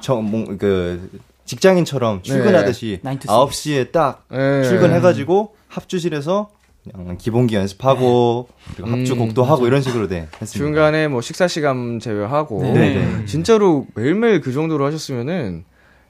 [0.00, 1.10] 저, 뭐, 그,
[1.44, 4.64] 직장인처럼 출근하듯이 Nine to 9시에 딱 네.
[4.64, 6.50] 출근해가지고 합주실에서
[6.94, 10.46] 그냥 기본기 연습하고 그리고 합주곡도 음, 하고 이런 식으로 네, 했습니다.
[10.52, 13.24] 중간에 뭐 식사 시간 제외하고 네, 네.
[13.26, 15.64] 진짜로 매일매일 그 정도로 하셨으면은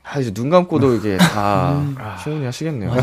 [0.08, 1.82] 아, 이제 눈 감고도 이게 다
[2.22, 2.94] 충분히 하시겠네요.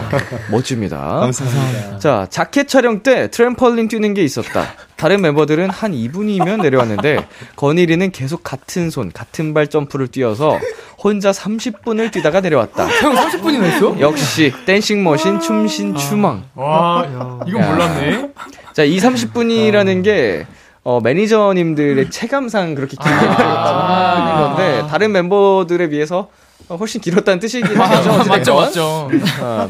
[0.49, 1.19] 멋집니다.
[1.19, 1.99] 감사합니다.
[1.99, 4.63] 자, 자켓 촬영 때 트램펄린 뛰는 게 있었다.
[5.03, 10.57] 다른 멤버들은 한 2분이면 내려왔는데 건일이는 계속 같은 손, 같은 발 점프를 뛰어서
[10.97, 12.87] 혼자 30분을 뛰다가 내려왔다.
[12.87, 13.99] 형 30분이나 했어?
[13.99, 16.45] 역시 댄싱 머신 춤신 추망.
[16.55, 17.05] 와,
[17.45, 18.29] 이건 몰랐네.
[18.71, 20.47] 자, 이 30분이라는 게
[20.85, 24.55] 어, 매니저님들의 체감상 그렇게 길게 아.
[24.55, 26.29] 건데 다른 멤버들에 비해서
[26.75, 28.29] 훨씬 길었다는 뜻이긴 아, 하죠.
[28.29, 29.09] 맞죠, 맞죠.
[29.41, 29.69] 어,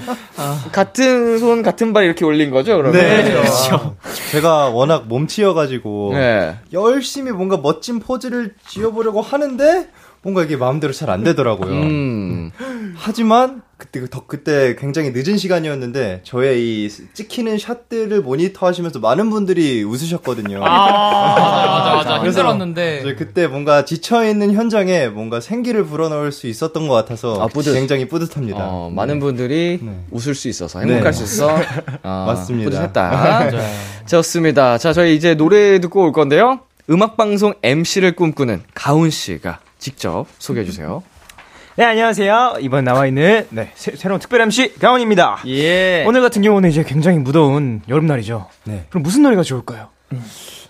[0.71, 2.93] 같은 손 같은 발 이렇게 올린 거죠, 그러면.
[3.01, 3.95] 네, 그렇죠.
[4.31, 6.57] 제가 워낙 몸치여가지고 네.
[6.71, 9.89] 열심히 뭔가 멋진 포즈를 지어보려고 하는데
[10.23, 11.71] 뭔가 이게 마음대로 잘 안 되더라고요.
[11.73, 12.51] 음.
[12.95, 20.59] 하지만 그때 더 그때 굉장히 늦은 시간이었는데 저의 이 찍히는 샷들을 모니터하시면서 많은 분들이 웃으셨거든요.
[20.61, 22.19] 맞아, 맞아, 맞아.
[22.21, 23.15] 그래서 힘들었는데.
[23.17, 27.73] 그때 뭔가 지쳐 있는 현장에 뭔가 생기를 불어넣을 수 있었던 것 같아서 아, 뿌듯.
[27.73, 28.59] 굉장히 뿌듯합니다.
[28.59, 29.99] 어, 많은 분들이 네.
[30.11, 31.11] 웃을 수 있어서 행복할 네.
[31.11, 31.53] 수 있어.
[32.03, 32.69] 어, 맞습니다.
[32.69, 33.51] 뿌듯했다.
[34.05, 34.77] 좋습니다.
[34.77, 36.59] 자, 저희 이제 노래 듣고 올 건데요.
[36.89, 41.03] 음악방송 MC를 꿈꾸는 가훈 씨가 직접 소개해 주세요.
[41.75, 42.57] 네, 안녕하세요.
[42.61, 45.43] 이번 나와 있는 네, 새, 새로운 특별 MC 가온입니다.
[45.47, 46.05] 예.
[46.07, 48.47] 오늘 같은 경우는 이제 굉장히 무더운 여름날이죠.
[48.63, 48.85] 네.
[48.89, 49.89] 그럼 무슨 노래가 좋을까요?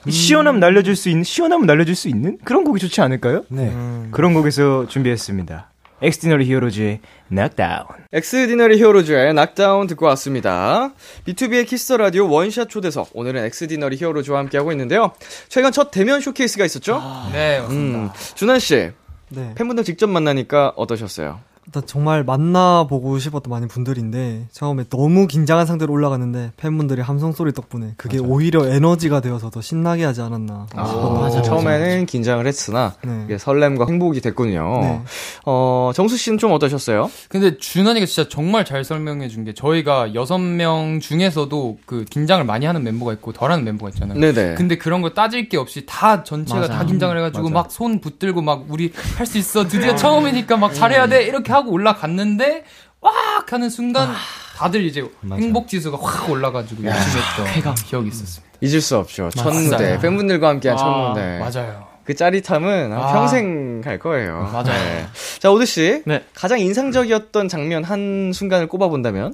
[0.06, 3.44] 이 시원함 날려줄 수 있는 시원함을 날려줄 수 있는 그런 곡이 좋지 않을까요?
[3.50, 3.72] 네.
[4.12, 5.70] 그런 곡에서 준비했습니다.
[6.04, 7.00] 엑스디너리 히어로즈의
[7.30, 7.88] Knock Down.
[8.12, 10.92] 엑스디너리 히어로즈의 Knock Down 듣고 왔습니다.
[11.26, 13.12] B2B의 키스터 라디오 원샷 초대석.
[13.14, 15.14] 오늘은 엑스디너리 히어로즈와 함께하고 있는데요.
[15.48, 17.02] 최근 첫 대면 쇼케이스가 있었죠?
[17.32, 18.00] 네, 맞습니다.
[18.00, 18.92] 음, 준한 씨,
[19.36, 19.54] 네.
[19.56, 21.40] 팬분들 직접 만나니까 어떠셨어요?
[21.66, 27.94] 일단 정말 만나보고 싶었던 많은 분들인데 처음에 너무 긴장한 상태로 올라갔는데 팬분들의 함성 소리 덕분에
[27.96, 31.42] 그게 오히려 에너지가 되어서 더 신나게 하지 않았나 아.
[31.44, 33.22] 처음에는 긴장을 했으나 네.
[33.26, 34.80] 이게 설렘과 행복이 됐군요.
[34.82, 35.02] 네.
[35.46, 37.10] 어, 정수 씨는 좀 어떠셨어요?
[37.30, 42.66] 근데 준환이가 진짜 정말 잘 설명해 준 게 저희가 여섯 명 중에서도 그 긴장을 많이
[42.66, 44.18] 하는 멤버가 있고 덜하는 멤버가 있잖아요.
[44.20, 44.56] 네네.
[44.56, 46.74] 근데 그런 거 따질 게 없이 다 전체가 맞아.
[46.74, 47.50] 다 긴장을 해가지고.
[47.50, 51.72] 막 손 붙들고 막 우리 할 수 있어 드디어 처음이니까 막 잘해야 돼 이렇게 하고
[51.72, 52.64] 올라갔는데
[53.02, 54.10] 왁 하는 순간
[54.58, 57.22] 다들 이제 행복 지수가 확 올라가지고 열심히
[57.56, 58.54] 했던 기억이 있었습니다.
[58.62, 59.30] 잊을 수 없죠.
[59.32, 59.52] 첫.
[59.54, 60.00] 무대.
[60.00, 61.40] 팬분들과 함께한 첫 아, 무대.
[61.40, 61.88] 맞아요.
[62.06, 63.14] 그 짜릿함은 아.
[63.14, 64.50] 평생 갈 거예요.
[64.52, 64.64] 맞아요.
[64.66, 65.06] 네.
[65.40, 66.02] 자, 오드 씨.
[66.06, 66.24] 네.
[66.34, 69.34] 가장 인상적이었던 장면 한 순간을 꼽아 본다면?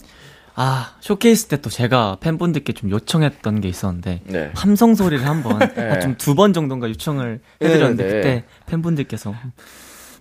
[0.55, 4.51] 아, 쇼케이스 때 또 제가 팬분들께 좀 요청했던 게 있었는데, 네.
[4.55, 5.99] 함성 소리를 한번, 네.
[5.99, 8.15] 좀두 번 정도인가 요청을 해드렸는데, 네, 네.
[8.15, 9.33] 그때 팬분들께서,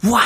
[0.07, 0.21] 와!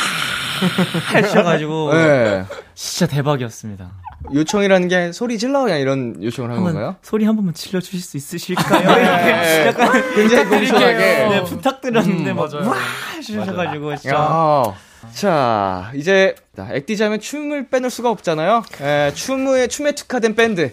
[1.07, 2.45] 하셔가지고, 네.
[2.75, 3.91] 진짜 대박이었습니다.
[4.33, 6.97] 요청이라는 게 소리 질러 그냥 이런 요청을 한 한번 건가요?
[7.03, 8.95] 소리 한 번만 질러 주실 수 있으실까요?
[8.95, 9.67] 네.
[9.67, 10.99] 약간 굉장히 공손하게.
[10.99, 12.69] 네, 부탁드렸는데 음, 막, 맞아요.
[12.69, 12.77] 와!
[13.17, 14.17] 하셔가지고, 진짜.
[14.17, 14.75] 야.
[15.15, 18.63] 자, 이제 엑디즈 하면 춤을 빼놓을 수가 없잖아요.
[18.81, 20.73] 에, 춤에 춤에 특화된 밴드.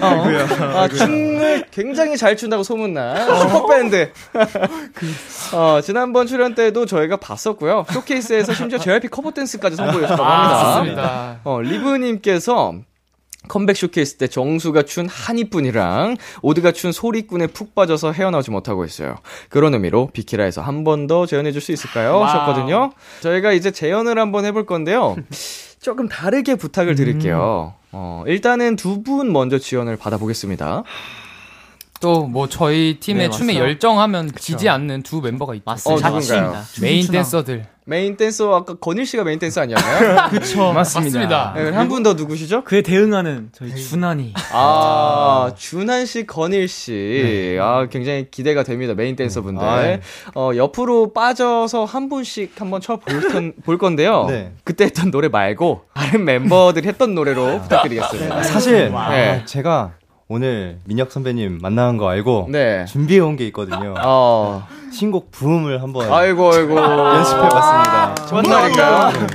[0.00, 4.12] 어, 아, 춤을 굉장히 잘 춘다고 소문난 슈퍼 밴드.
[5.54, 7.86] 어, 지난번 출연 때도 저희가 봤었고요.
[7.90, 11.02] 쇼케이스에서 심지어 JYP 커버 댄스까지 선보였다고 합니다.
[11.02, 11.40] 아.
[11.44, 12.74] 어, 리브님께서
[13.48, 19.16] 컴백 쇼케이스 때 정수가 춘 하니뿐이랑 오드가 춘 소리꾼에 푹 빠져서 헤어나오지 못하고 있어요.
[19.48, 22.22] 그런 의미로 비키라에서 한 번 더 재연해줄 수 있을까요?
[22.24, 22.92] 하셨거든요.
[23.20, 25.16] 저희가 이제 재연을 한번 해볼 건데요.
[25.80, 27.74] 조금 다르게 부탁을 드릴게요.
[27.92, 30.82] 어, 일단은 두 분 먼저 지원을 받아보겠습니다.
[32.00, 33.64] 또 뭐 저희 팀의 네, 춤에 맞아요.
[33.66, 35.62] 열정하면 지지 않는 두 멤버가 있죠.
[35.64, 36.08] 맞습니다.
[36.10, 36.62] 어?
[36.80, 37.66] 메인 댄서들.
[37.86, 40.28] 메인 댄서 아까 건일 씨가 메인 댄서 아니었나요?
[40.32, 40.72] 그쵸.
[40.72, 41.52] 맞습니다.
[41.54, 42.64] 네, 한분 더 누구시죠?
[42.64, 44.32] 그에 대응하는 저희 준환이.
[44.52, 47.58] 아, 준한 씨, 건일 씨.
[47.60, 48.94] 아, 굉장히 기대가 됩니다.
[48.94, 49.62] 메인 댄서 분들.
[49.62, 50.00] 아, 네.
[50.34, 54.26] 어, 옆으로 빠져서 한 분씩 한번 쳐볼 건데요.
[54.30, 54.52] 네.
[54.64, 58.42] 그때 했던 노래 말고 다른 멤버들이 했던 노래로 부탁드리겠습니다.
[58.44, 59.42] 사실 네.
[59.44, 59.92] 제가
[60.38, 62.84] 오늘 민혁 선배님 만나는 거 알고 네.
[62.86, 63.94] 준비해 온 게 있거든요.
[64.02, 66.76] 어, 신곡 부음을 한번 아이고, 아이고.
[66.76, 68.14] 연습해 봤습니다.
[68.28, 69.26] 정말인가요?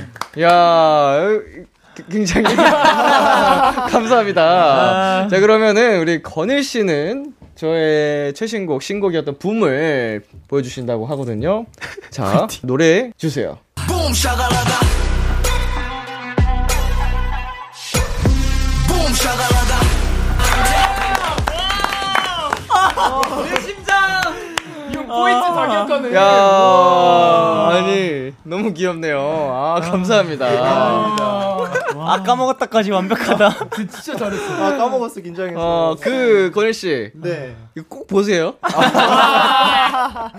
[0.42, 1.64] 야, 그-
[2.10, 2.54] 굉장히
[3.90, 5.28] 감사합니다.
[5.28, 11.64] 자 그러면은 우리 건일 씨는 저의 최신곡 신곡이었던 붐을 보여주신다고 하거든요.
[12.10, 13.56] 자 노래 주세요.
[25.06, 26.14] 포인트 다기였거든.
[26.14, 29.18] 야 아니 너무 귀엽네요.
[29.20, 30.46] 아 감사합니다.
[32.02, 33.50] 아, 까먹었다까지 완벽하다.
[33.76, 34.64] 진짜 잘했어.
[34.64, 35.90] 아 까먹었어 긴장해서.
[35.90, 37.56] 어그 건일 씨 네.
[37.76, 38.54] 이거 꼭 보세요.
[38.62, 40.30] 아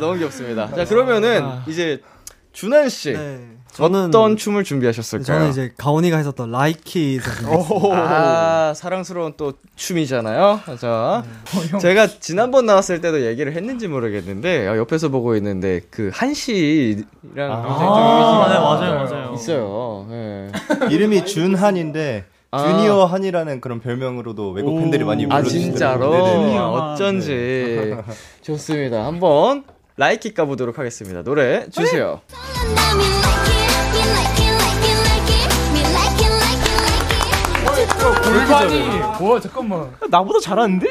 [0.00, 0.74] 너무 귀엽습니다.
[0.74, 2.00] 자 그러면은 이제
[2.52, 3.40] 준한 씨 네.
[3.78, 5.24] 저는 어떤 춤을 준비하셨을까요?
[5.24, 7.20] 저는 이제 가온이가 했었던 준비했어요.
[7.94, 10.60] 아, 사랑스러운 또 춤이잖아요.
[10.80, 11.22] 자,
[11.80, 16.10] 제가 지난번 나왔을 때도 얘기를 했는지 모르겠는데, 어, 옆에서 보고 있는데, 그,
[17.46, 19.34] 좀 아, 이미지가 네, 맞아요, 맞아요.
[19.34, 20.06] 있어요.
[20.10, 20.50] 예.
[20.90, 22.66] 이름이 준한인데 아.
[22.66, 26.10] 주니어 한이라는 그런 별명으로도 외국 팬들이 많이 아, 불러주시더라고요.
[26.10, 26.40] 진짜로?
[26.42, 26.58] 네네.
[26.58, 27.94] 아, 어쩐지.
[28.42, 29.06] 좋습니다.
[29.06, 29.62] 한번,
[29.96, 31.22] 라이키 까보도록 하겠습니다.
[31.22, 32.20] 노래 주세요.
[38.22, 38.88] 골반이.
[39.20, 39.90] 와 잠깐만.
[40.10, 40.86] 나보다 잘하는데?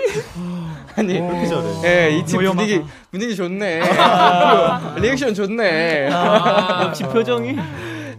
[0.95, 1.81] 아니, 잘해.
[1.85, 3.81] 예, 이 팀 분위기, 분위기 좋네.
[4.99, 6.09] 리액션 좋네.
[6.83, 7.55] 역시 표정이.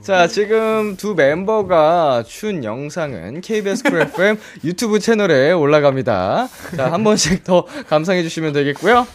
[0.01, 6.49] 자, 지금 두 멤버가 춘 영상은 KBS 쿨 FM 유튜브 채널에 올라갑니다.
[6.77, 9.07] 자, 한 번씩 더 감상해 주시면 되겠고요.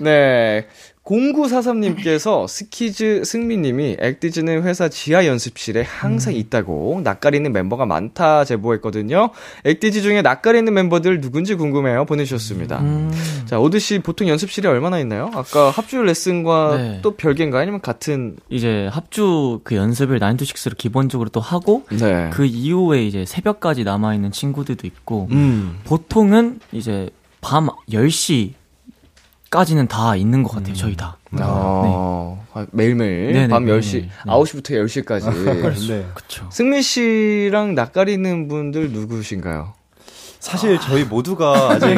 [0.00, 0.66] 네.
[1.04, 9.30] 0943님께서 스키즈 승민님이 엑디즈는 회사 지하 연습실에 항상 있다고 낯가리는 멤버가 많다 제보했거든요.
[9.64, 12.04] 액디즈 중에 낯가리는 멤버들 누군지 궁금해요.
[12.04, 12.82] 보내주셨습니다.
[13.46, 15.30] 자, 오드 씨 보통 연습실에 얼마나 있나요?
[15.34, 16.98] 아까 합주 레슨과 네.
[17.02, 22.30] 또 별개인가 아니면 같은 이제 합주 그 연습을 9to6로 기본적으로 또 하고, 네.
[22.32, 25.80] 그 이후에 이제 새벽까지 남아 있는 친구들도 있고, 음.
[25.84, 27.10] 보통은 이제
[27.40, 28.52] 밤 10시
[29.52, 31.18] 까지는 다 있는 것 같아요, 저희 다.
[31.38, 33.82] 어, 아, 매일매일 네네, 밤 매일매일.
[33.82, 34.08] 10시, 네.
[34.24, 35.88] 9시부터 10시까지.
[35.88, 36.06] 네.
[36.14, 36.48] 그쵸.
[36.50, 39.74] 승민 씨랑 낯가리는 분들 누구신가요?
[40.42, 41.96] 사실 저희 모두가 아직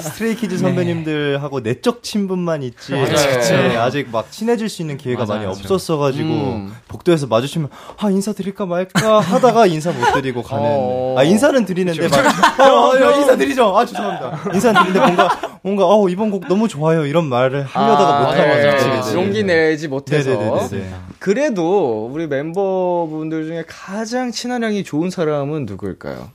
[0.00, 2.92] 스트레이 키즈 선배님들하고 내적 친분만 있지.
[2.92, 3.40] 맞아요.
[3.40, 5.48] 네, 아직 막 친해질 수 있는 기회가 맞아요.
[5.48, 6.72] 많이 없었어가지고 음.
[6.86, 9.18] 복도에서 마주치면 아 인사 드릴까 말까?
[9.18, 10.64] 하다가 인사 못 드리고 가는.
[10.64, 11.16] 어.
[11.18, 13.76] 아 인사는 드리는데 막 어, 어, 야, 인사 드리죠.
[13.76, 14.52] 아 죄송합니다.
[14.54, 17.04] 인사는 드리는데 뭔가 뭔가 어 이번 곡 너무 좋아요.
[17.06, 20.30] 이런 말을 하려다가 못 하고 네, 네, 네, 용기 내지 못해서.
[20.30, 26.28] 네네네네 그래도 우리 멤버분들 중에 가장 친화력이 좋은 사람은 누구일까요?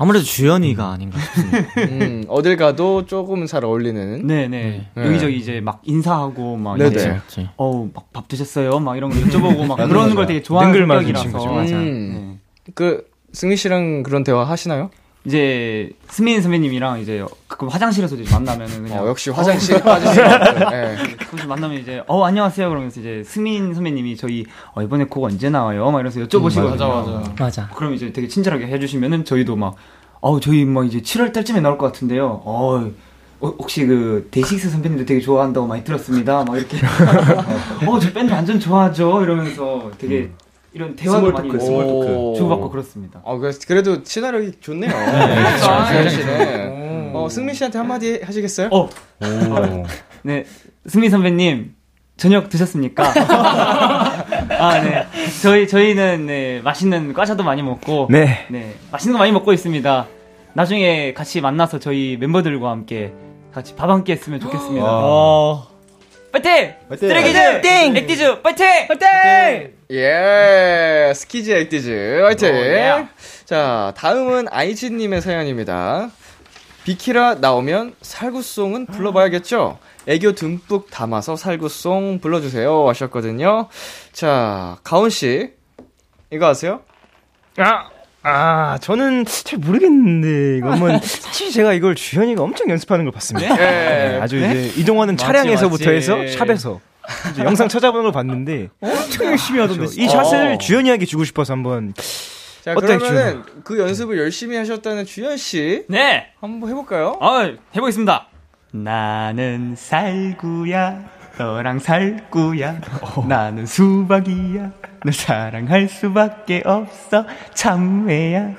[0.00, 1.58] 아무래도 주연이가 아닌가 싶습니다.
[1.90, 4.26] 음, 어딜 가도 조금 잘 어울리는.
[4.26, 4.48] 네네.
[4.94, 5.04] 네.
[5.04, 6.90] 여기저기 이제 막 인사하고 막 네네.
[6.94, 7.48] 이제 맞지.
[7.56, 8.78] 어우 막 밥 드셨어요?
[8.80, 10.14] 막 이런 거 여쭤보고 막 맞아.
[10.14, 11.46] 걸 되게 좋아하는 성격이라서.
[11.52, 11.76] 맞아.
[11.76, 12.38] 음.
[12.64, 12.72] 네.
[12.74, 14.90] 그, 승민 씨랑 그런 대화 하시나요?
[15.24, 19.92] 이제 스민 선배님이랑 이제 그 가끔 화장실에서도 이제 만나면은 그냥 어, 역시 빠질 수 없는.
[20.72, 20.96] 예.
[21.18, 25.84] 가끔씩 만나면 이제 어 안녕하세요 그러면서 이제 승민 선배님이 저희 어, 이번에 곡 언제 나와요?
[25.90, 26.70] 막 이러면서 여쭤보시거든요.
[26.70, 27.34] 맞아, 맞아.
[27.38, 27.68] 맞아.
[27.74, 32.42] 그럼 이제 되게 친절하게 해주시면은 저희도 막어 저희 막 이제 7월 달쯤에 나올 것 같은데요.
[32.44, 32.90] 어
[33.40, 36.44] 어, 혹시 그 데이식스 선배님도 되게 좋아한다고 많이 들었습니다.
[36.44, 36.78] 막 이렇게
[37.86, 40.30] 어저 밴드 완전 좋아하죠 이러면서 되게
[40.72, 42.06] 이런 대화도 small 많이 talk, small talk.
[42.14, 42.34] 오.
[42.34, 43.20] 주고받고 그렇습니다.
[43.24, 44.90] 어, 그래도 친화력이 좋네요.
[44.90, 45.84] 그러니까.
[45.86, 47.12] 주연 씨는.
[47.14, 48.68] 어, 승민 씨한테 한마디 하시겠어요?
[48.70, 48.88] 어 오.
[50.22, 50.44] 네,
[50.86, 51.74] 승민 선배님
[52.16, 53.04] 저녁 드셨습니까?
[54.58, 55.06] 아, 네.
[55.40, 58.46] 저희 저희는 네, 맛있는 과자도 많이 먹고 네.
[58.50, 60.06] 네, 맛있는 거 많이 먹고 있습니다.
[60.52, 63.12] 나중에 같이 만나서 저희 멤버들과 함께
[63.52, 64.84] 같이 밥 함께 했으면 좋겠습니다.
[64.84, 65.67] 와.
[66.32, 66.74] 파이팅!
[66.88, 67.08] 파이팅!
[67.08, 67.60] 스키즈!
[67.62, 67.96] 띵!
[67.96, 68.42] 엑디즈!
[68.42, 68.66] 파이팅!
[68.88, 69.74] 파이팅!
[69.90, 72.54] 예, 스키즈 엑디즈, 화이팅!
[72.54, 73.08] 오, 예.
[73.44, 76.10] 자, 다음은 아이즈님의 사연입니다.
[76.84, 79.78] 비키라 나오면 살구송은 불러봐야겠죠?
[80.06, 82.88] 애교 듬뿍 담아서 살구송 불러주세요.
[82.88, 83.68] 하셨거든요.
[84.12, 85.52] 자, 가온씨,
[86.30, 86.80] 이거 아세요?
[87.58, 87.90] 아,
[88.22, 93.54] 아, 저는 잘 모르겠는데, 이거는 사실 제가 이걸 주현이가 엄청 연습하는 걸 봤습니다.
[93.56, 95.96] 네, 아주 이제 이동하는 차량에서부터 맞지.
[95.96, 96.80] 해서 샵에서
[97.30, 100.58] 이제 영상 찾아보는 걸 봤는데 엄청 열심히 하던데 이 샷을 어.
[100.58, 101.94] 주현이에게 주고 싶어서 한번
[102.62, 106.26] 자, 그러면은 그 연습을 열심히 하셨다는 주현 씨, 네!
[106.40, 107.16] 한번 해 볼까요?
[107.20, 108.26] 어, 해보겠습니다.
[108.72, 111.04] 나는 살구야,
[111.38, 112.80] 너랑 살구야.
[113.28, 114.72] 나는 수박이야,
[115.04, 117.24] 널 사랑할 수밖에 없어.
[117.54, 118.54] 참외야,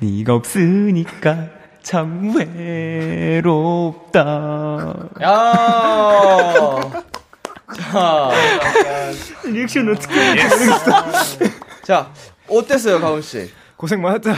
[0.00, 1.46] 네가 없으니까
[1.82, 2.34] 참
[3.36, 4.20] 외롭다.
[5.22, 5.32] 야
[7.76, 8.30] 자,
[9.44, 10.36] 리액션 어떻게
[11.84, 12.10] 자,
[12.48, 13.52] 어땠어요, 가온씨?
[13.76, 14.32] 고생 많았다.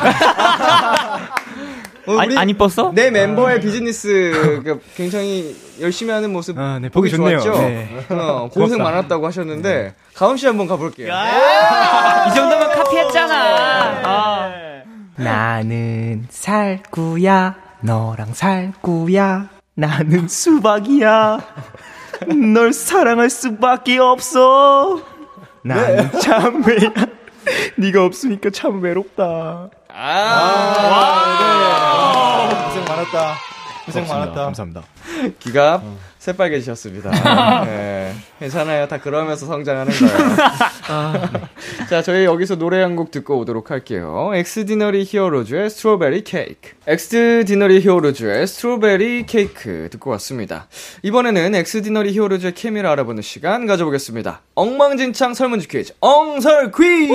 [2.07, 2.93] 어, 안, 안 이뻤어?
[2.95, 7.41] 내 멤버의 비즈니스 그 굉장히 열심히 하는 모습 아, 네, 보기 좋네요.
[7.41, 7.63] 좋았죠?
[7.63, 7.89] 네.
[8.11, 8.83] 어, 고생 고맙다.
[8.97, 11.09] 많았다고 하셨는데 가온 씨 한번 가볼게요.
[11.09, 13.35] 이 정도면 카피했잖아.
[14.05, 14.53] 아.
[15.17, 19.49] 나는 살구야, 너랑 살구야.
[19.75, 21.39] 나는 수박이야.
[22.55, 25.01] 널 사랑할 수밖에 없어.
[25.63, 26.93] 나는 참 외야.
[27.77, 29.69] 네가 없으니까 참 외롭다.
[31.59, 33.35] 아, 고생 많았다.
[33.87, 34.35] 고생 많았다.
[34.45, 34.83] 감사합니다.
[35.23, 35.33] 네.
[35.41, 35.83] 귀가
[36.19, 37.11] 새빨개지셨습니다.
[37.65, 38.89] 네, 괜찮아요.
[38.89, 40.17] 다 그러면서 성장하는 거예요.
[40.89, 41.31] 아,
[41.89, 44.33] 자, 저희 여기서 노래 한 곡 듣고 오도록 할게요.
[44.35, 46.71] 엑스디너리 히어로즈의 Strawberry Cake.
[46.87, 50.67] 엑스디너리 히어로즈의 Strawberry Cake 듣고 왔습니다.
[51.03, 54.41] 이번에는 엑스디너리 히어로즈의 케미를 알아보는 시간 가져보겠습니다.
[54.57, 57.13] 엉망진창 설문지 퀴즈, 엉설 퀴즈!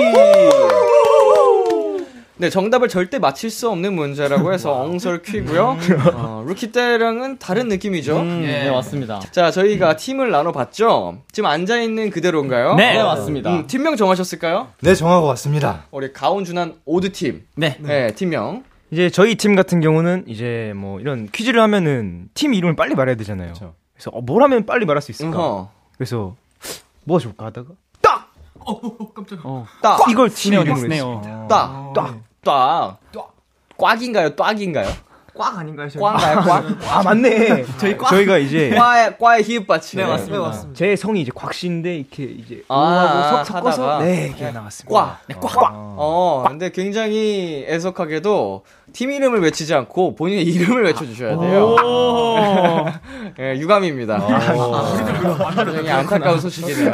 [2.36, 5.76] 네, 정답을 절대 맞힐 수 없는 문제라고 해서 엉설 퀴고요.
[6.14, 8.22] 어, 루키 때랑은 다른 느낌이죠.
[8.22, 9.20] 네, 맞습니다.
[9.30, 11.18] 자, 저희가 팀을 나눠봤죠?
[11.30, 12.74] 지금 앉아 있는 그대로인가요?
[12.74, 13.54] 네, 맞습니다.
[13.54, 14.68] 음, 팀명 정하셨을까요?
[14.80, 15.84] 네, 정하고 왔습니다.
[15.90, 17.44] 우리 가온, 준한, 오드 팀.
[17.54, 17.76] 네.
[17.80, 18.64] 네, 팀명.
[18.90, 23.52] 이제 저희 팀 같은 경우는 이제 뭐 이런 퀴즈를 하면은 팀 이름을 빨리 말해야 되잖아요.
[23.54, 23.74] 그쵸.
[23.94, 25.38] 그래서 어, 뭘 하면 빨리 말할 수 있을까?
[25.38, 25.70] 어허.
[25.96, 26.34] 그래서
[27.04, 27.70] 뭐가 좋을까 하다가
[29.82, 31.14] 딱, 이걸 팀 스네어, 이름으로 스네어.
[31.16, 31.46] 했습니다.
[31.48, 32.98] 딱, 딱, 딱.
[33.78, 34.34] 꽉인가요?
[34.36, 34.88] 꽉인가요?
[35.34, 35.88] 꽉 아닌가요?
[35.88, 36.00] 저희?
[36.02, 36.40] 꽉인가요?
[36.44, 36.64] 꽉?
[36.98, 37.64] 아 맞네.
[37.80, 38.10] 저희 꽉.
[38.10, 39.98] 저희가 이제 과의, 과의 히읗 받침.
[40.00, 40.66] 네, 맞습니다.
[40.74, 43.98] 제 성이 이제 곽씨인데 이렇게 이제 아, 오하고 아, 섞- 섞어서.
[44.00, 44.94] 네 이렇게 나왔습니다.
[44.94, 45.18] 꽉.
[45.26, 45.70] 네, 꽉.
[45.74, 51.76] 어, 근데 굉장히 애석하게도 팀 이름을 외치지 않고 본인의 이름을 외쳐주셔야 돼요.
[53.40, 54.26] 예, 유감입니다.
[55.64, 56.92] 굉장히 안타까운 소식이네요.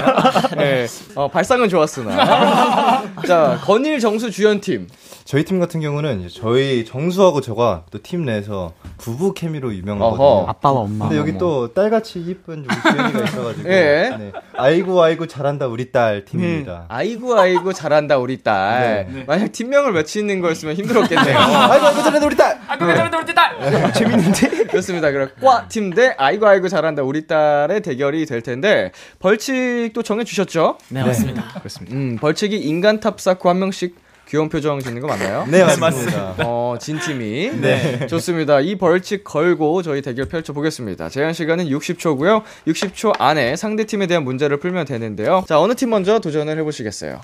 [0.58, 3.02] 예, 어, 발상은 좋았으나.
[3.26, 4.88] 자, 건일, 정수, 주연팀.
[5.28, 9.76] 저희 팀 같은 경우는 이제 저희 정수하고 저가 또 팀 내에서 부부 케미로 어허.
[9.76, 10.48] 유명하거든요.
[10.48, 11.06] 아빠와 엄마.
[11.06, 13.68] 근데 여기 또 딸같이 이쁜 우리 주연이가 있어가지고.
[13.68, 14.16] 예.
[14.18, 14.32] 네.
[14.56, 16.86] 아이고 아이고 잘한다 우리 딸 팀입니다.
[16.88, 19.24] 아이고, 아이고, 잘한다, 우리 딸.
[19.26, 21.38] 만약 팀명을 외치는 거였으면 힘들었겠네요.
[21.38, 22.58] 아이고 아이고 잘한다 우리 딸.
[22.66, 23.92] 아, 그래, 그래, 그래, 딸!
[23.92, 24.64] 재밌는데?
[24.64, 25.10] 그렇습니다.
[25.10, 30.78] 그럼 꽈팀 대 아이고, 아이고, 잘한다, 우리 딸의 대결이 될 텐데, 벌칙도 정해주셨죠?
[30.88, 31.42] 네, 맞습니다.
[31.58, 31.94] 그렇습니다.
[31.94, 35.46] 음, 벌칙이 인간 탑사코 한 명씩 귀여운 표정 짓는 거 맞나요?
[35.48, 36.34] 네 맞습니다.
[36.44, 37.50] 어, 진 팀이.
[37.60, 38.06] 네.
[38.06, 38.60] 좋습니다.
[38.60, 41.09] 이 벌칙 걸고 저희 대결 펼쳐보겠습니다.
[41.09, 42.42] 제한 시간은 60초고요.
[42.66, 45.44] 60초 안에 상대 팀에 대한 문제를 풀면 되는데요.
[45.48, 47.20] 자, 어느 팀 먼저 도전을 해보시겠어요?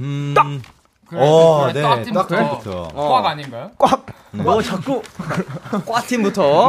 [0.00, 0.34] 음.
[1.06, 1.82] 그래, 어, 그래, 네.
[1.82, 2.36] 딱 팀부터.
[2.36, 2.88] 딱팀부터.
[2.94, 3.70] 꽉 아닌가요?
[4.30, 5.02] 뭐 자꾸
[5.84, 6.68] 꽈팀부터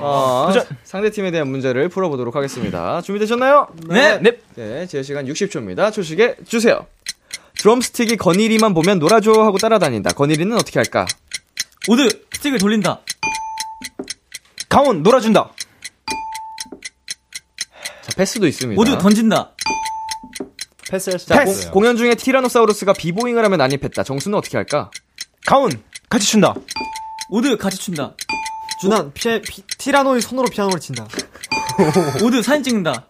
[0.00, 0.52] 어,
[0.84, 3.00] 상대 팀에 대한 문제를 풀어보도록 하겠습니다.
[3.00, 3.68] 준비되셨나요?
[3.88, 4.18] 네.
[4.18, 4.38] 네.
[4.54, 5.92] 네, 제 시간 60초입니다.
[5.92, 6.86] 초식에 주세요.
[7.60, 10.12] 드럼스틱이 건일이만 보면 놀아줘 하고 따라다닌다.
[10.12, 11.06] 건일이는 어떻게 할까?
[11.88, 13.00] 오드 스틱을 돌린다.
[14.70, 15.50] 가온 놀아준다.
[18.02, 18.80] 자, 패스도 있습니다.
[18.80, 19.52] 모두 던진다.
[20.90, 21.64] 패스할 수 자, 있어요.
[21.64, 24.04] 공, 공연 중에 티라노사우루스가 B-boying을 하며 난입했다.
[24.04, 24.90] 정수는 어떻게 할까?
[25.44, 25.70] 가온
[26.08, 26.54] 같이 춘다.
[27.28, 28.16] 모두 같이 춘다.
[28.80, 31.06] 준한 피, 피, 티라노의 손으로 피아노를 친다.
[32.22, 33.08] 모두 사진 찍는다.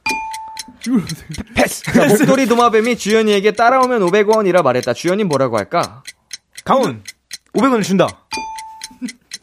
[1.54, 1.82] 패스.
[1.84, 4.92] 자, 목도리 도마뱀이 주연이에게 따라오면 500원이라 말했다.
[4.94, 6.02] 주연이 뭐라고 할까?
[6.64, 7.02] 가온
[7.54, 8.26] 500원을 준다.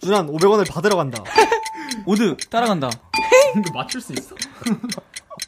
[0.01, 1.23] 준한 500원을 받으러 간다.
[2.05, 2.89] 모두 따라간다.
[3.57, 4.35] 이거 맞출 수 있어?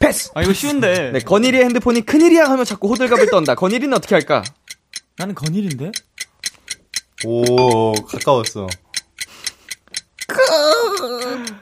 [0.00, 0.30] 패스.
[0.34, 1.10] 아, 이거 쉬운데.
[1.12, 3.54] 네, 건일이의 핸드폰이 큰일이야 하면 자꾸 호들갑을 떤다.
[3.54, 4.42] 건일이는 어떻게 할까?
[5.16, 5.92] 나는 건일인데?
[7.26, 8.66] 오, 가까웠어.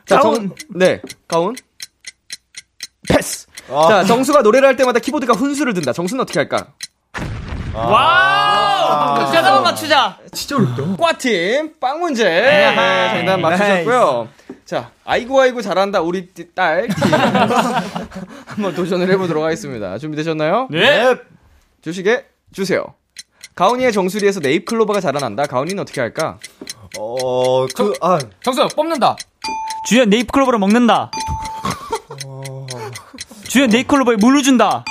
[0.07, 0.35] 자, 가운.
[0.49, 1.57] 정, 네, 가운.
[3.09, 3.48] 패스.
[3.71, 5.93] 아, 자, 정수가 노래를 할 때마다 키보드가 훈수를 든다.
[5.93, 6.69] 정수는 어떻게 할까?
[9.33, 10.19] 정답 맞추자.
[10.99, 14.29] 꽈팀 빵 문제 네, 정답 맞추셨고요.
[14.65, 17.13] 자, 아이고 아이고 잘한다 우리 띠- 딸 팀.
[18.47, 19.97] 한번 도전을 해보도록 하겠습니다.
[19.99, 20.69] 준비되셨나요?
[20.71, 21.15] 네.
[21.83, 22.85] 주시게 주세요.
[23.55, 25.47] 가온이의 정수리에서 네잎 클로버가 자라난다.
[25.47, 26.39] 가온이는 어떻게 할까?
[26.99, 29.17] 어, 그, 아, 정수 뽑는다.
[29.89, 31.11] 주연 네잎 클로버를 먹는다.
[33.49, 34.85] 주연 네잎클로버에 물을 준다.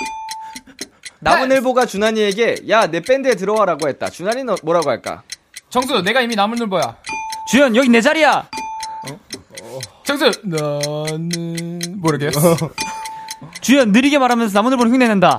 [1.20, 4.08] 나무늘보가 준한이에게 야 내 밴드에 들어와라고 했다.
[4.10, 5.22] 준한이는 어- 뭐라고 할까?
[5.70, 6.96] 정수 내가 이미 나무늘보야.
[7.50, 8.48] 주연 여기 내 자리야.
[10.04, 12.56] 정수 나는 모르겠어.
[13.60, 15.38] 주연 느리게 말하면서 나무늘보를 흉내낸다.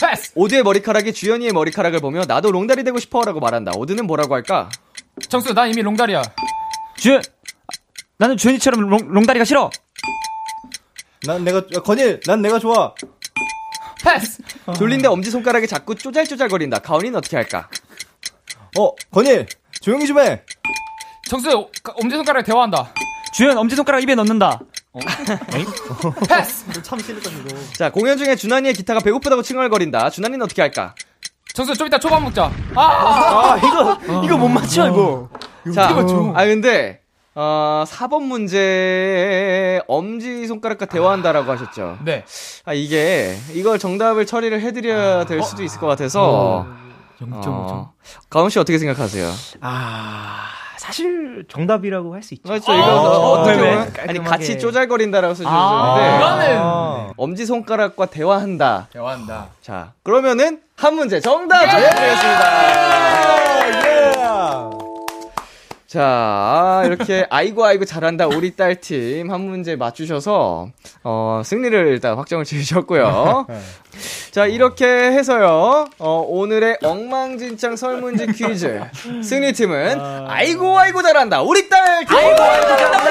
[0.00, 0.32] 패스.
[0.34, 3.72] 오드의 머리카락이 주연이의 머리카락을 보며 나도 롱다리 되고 싶어라고 말한다.
[3.76, 4.68] 오드는 뭐라고 할까?
[5.28, 6.22] 정수 나 이미 롱다리야.
[6.96, 7.22] 주연
[8.18, 9.70] 나는 주연이처럼 롱, 롱다리가 싫어.
[11.26, 12.94] 난 내가, 아, 건일, 난 내가 좋아.
[14.02, 14.42] 패스.
[14.76, 16.78] 졸린데 엄지 손가락이 자꾸 쪼잘쪼잘거린다.
[16.78, 17.68] 가온이는 어떻게 할까?
[18.78, 19.46] 어, 건일,
[19.80, 20.42] 조용히 좀 해.
[21.28, 21.50] 정수
[22.02, 22.92] 엄지 손가락 대화한다.
[23.34, 24.60] 주연 엄지 손가락 입에 넣는다.
[26.28, 26.64] 패스.
[26.82, 27.56] 참 싫다 이거.
[27.76, 30.10] 자, 공연 중에 준환이의 기타가 배고프다고 칭얼거린다.
[30.10, 30.94] 준환이는 어떻게 할까?
[31.52, 32.50] 정수 좀 이따 초밥 먹자.
[32.74, 32.82] 아.
[32.82, 35.28] 아 이거 이거 못 맞춰 이거.
[35.74, 35.88] 자,
[36.34, 37.00] 아 근데
[37.38, 41.98] 어, 4번 문제 엄지 손가락과 대화한다라고 하셨죠.
[42.02, 42.24] 네.
[42.64, 46.66] 아 이게 이걸 정답을 처리를 해드려야 될 수도 있을 것 같아서.
[47.30, 47.92] 어,
[48.30, 49.30] 가온 씨 어떻게 생각하세요?
[49.60, 50.44] 아
[50.78, 52.48] 사실 정답이라고 할 수 있죠.
[52.48, 52.72] 그렇죠.
[52.72, 53.76] 이거 어떻게 왜, 왜?
[53.76, 58.88] 보면 아니 같이 쪼잘거린다라고 아, 써주셨는데 이거는 아, 엄지 손가락과 대화한다.
[58.92, 59.48] 대화한다.
[59.60, 62.85] 자, 그러면은 한 문제 정답 드리겠습니다.
[65.86, 70.68] 자, 이렇게 아이고 아이고 잘한다 우리 딸 팀 한 문제 맞추셔서
[71.04, 73.46] 어, 승리를 일단 확정을 지으셨고요.
[74.32, 75.86] 자, 이렇게 해서요.
[75.98, 78.80] 어, 오늘의 엉망진창 설문지 퀴즈
[79.22, 82.16] 승리 팀은 아이고 아이고 잘한다 우리 딸 팀.
[82.16, 83.06] 아이고 아이고 잘한다.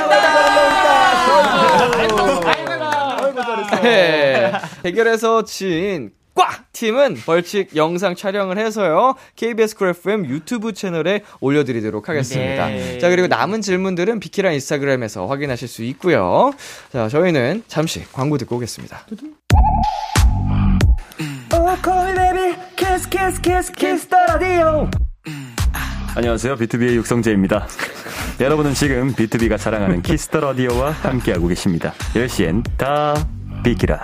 [3.82, 4.52] 네.
[4.84, 6.25] 대결에서 진 꽉!
[6.76, 9.16] 팀은 벌칙 영상 촬영을 해서요.
[9.38, 12.68] KBS 쿨 FM 유튜브 채널에 올려드리도록 하겠습니다.
[12.68, 13.00] 네.
[13.00, 16.52] 자, 그리고 남은 질문들은 비키라 인스타그램에서 확인하실 수 있고요.
[16.92, 19.06] 자, 저희는 잠시 광고 듣고 오겠습니다.
[26.16, 26.58] 안녕하세요.
[26.58, 27.68] 비투비의 육성재입니다.
[28.42, 31.94] 여러분은 지금 비투비가 자랑하는 키스 더 라디오와 함께하고 계십니다.
[32.14, 33.16] 10시엔 다
[33.64, 34.02] 비키라.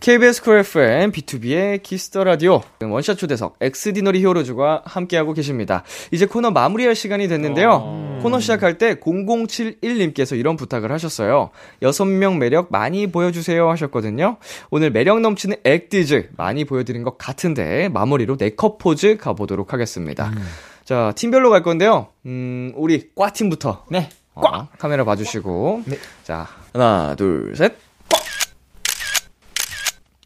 [0.00, 5.84] KBS 쿨 FM 비투비의 키스 더 라디오 원샷 초대석 엑스디너리 히어로즈가 함께하고 계십니다.
[6.10, 8.18] 이제 코너 마무리할 시간이 됐는데요.
[8.22, 11.50] 코너 시작할 때 0071님께서 이런 부탁을 하셨어요.
[11.82, 14.38] 6명 매력 많이 보여주세요 하셨거든요.
[14.70, 20.32] 오늘 매력 넘치는 액디즈 많이 보여드린 것 같은데 마무리로 네컷 포즈 가보도록 하겠습니다.
[20.84, 22.08] 자, 팀별로 갈 건데요.
[22.24, 23.84] 음, 우리 꽈팀부터.
[23.90, 24.08] 네.
[24.34, 24.70] 꽉!
[24.78, 25.82] 카메라 봐주시고.
[26.24, 27.89] 자, 하나, 둘, 셋.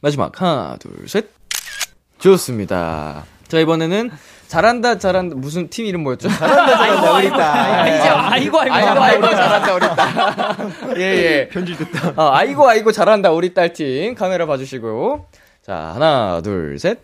[0.05, 1.31] 마지막 하나 둘 셋.
[2.19, 3.25] 좋습니다.
[3.49, 4.11] 자 이번에는
[4.49, 5.35] 잘한다 잘한다.
[5.37, 6.29] 무슨 팀 이름 뭐였죠?
[6.29, 11.49] 잘한다 잘한다 우리 딸 아이고, 아이고, 아이고 아이고 잘한다 우리 딸 예예.
[11.49, 12.13] 편집 됐다.
[12.23, 15.25] 어, 아이고 아이고 잘한다 우리 딸 팀 카메라 봐주시고요
[15.65, 16.99] 자 하나 둘 셋.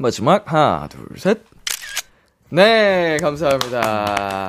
[0.00, 1.38] 마지막 하나 둘 셋
[2.50, 4.48] 네 감사합니다.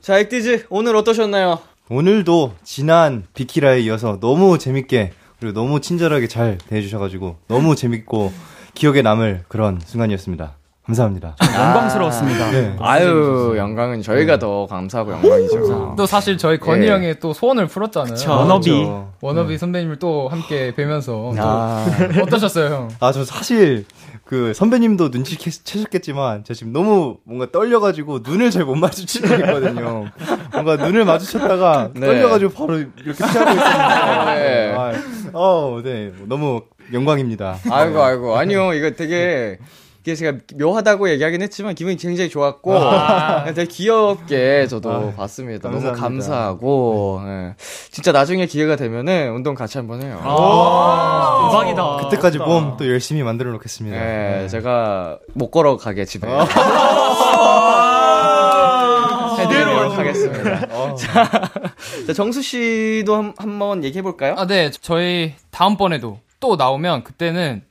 [0.00, 1.58] 자 액디즈 오늘 어떠셨나요?
[1.88, 5.12] 오늘도 지난 비키라에 이어서 너무 재밌게
[5.42, 8.32] 그리고 너무 친절하게 잘 대해주셔가지고 너무 재밌고
[8.74, 10.54] 기억에 남을 그런 순간이었습니다.
[10.84, 11.36] 감사합니다.
[11.40, 12.50] 영광스러웠습니다.
[12.50, 12.76] 네.
[12.80, 15.94] 아유, 영광은 저희가 더 감사하고 영광이죠.
[15.96, 16.90] 또 사실 저희 건희 예.
[16.90, 18.28] 형의 또 소원을 풀었잖아요.
[18.28, 18.90] 워너비.
[19.20, 22.88] 워너비 선배님을 또 함께 뵈면서 아, 또 어떠셨어요, 형?
[22.98, 23.84] 아, 저 사실
[24.24, 30.06] 그 선배님도 눈치채셨겠지만 저 지금 너무 뭔가 떨려가지고 눈을 잘 못 마주치고 있거든요.
[30.52, 32.06] 뭔가 눈을 마주쳤다가 네.
[32.06, 34.42] 떨려가지고 바로 이렇게 피하고 있었는데.
[34.42, 34.74] 네.
[34.76, 34.92] 아,
[35.32, 36.12] 어, 네.
[36.26, 36.62] 너무
[36.92, 37.58] 영광입니다.
[37.70, 38.36] 아이고, 아이고.
[38.36, 39.58] 아니요, 이거 되게,
[40.04, 42.74] 이게 제가 묘하다고 얘기하긴 했지만 기분이 굉장히 좋았고,
[43.54, 45.68] 되게 귀엽게 저도 아, 봤습니다.
[45.70, 46.02] 너무 감사합니다.
[46.02, 47.54] 감사하고, 예.
[47.92, 50.16] 진짜 나중에 기회가 되면은 운동 같이 한번 해요.
[51.50, 51.96] 대박이다.
[51.98, 53.96] 그때까지 몸 또 열심히 만들어 놓겠습니다.
[54.42, 56.26] 예, 제가 못 걸어 가게 집에.
[59.38, 60.94] 해드리도록 하겠습니다.
[60.96, 61.30] 자,
[62.06, 64.34] 자, 정수 씨도 한, 한번 얘기해 볼까요?
[64.36, 64.70] 아, 네.
[64.80, 67.62] 저희 다음번에도 또 나오면 그때는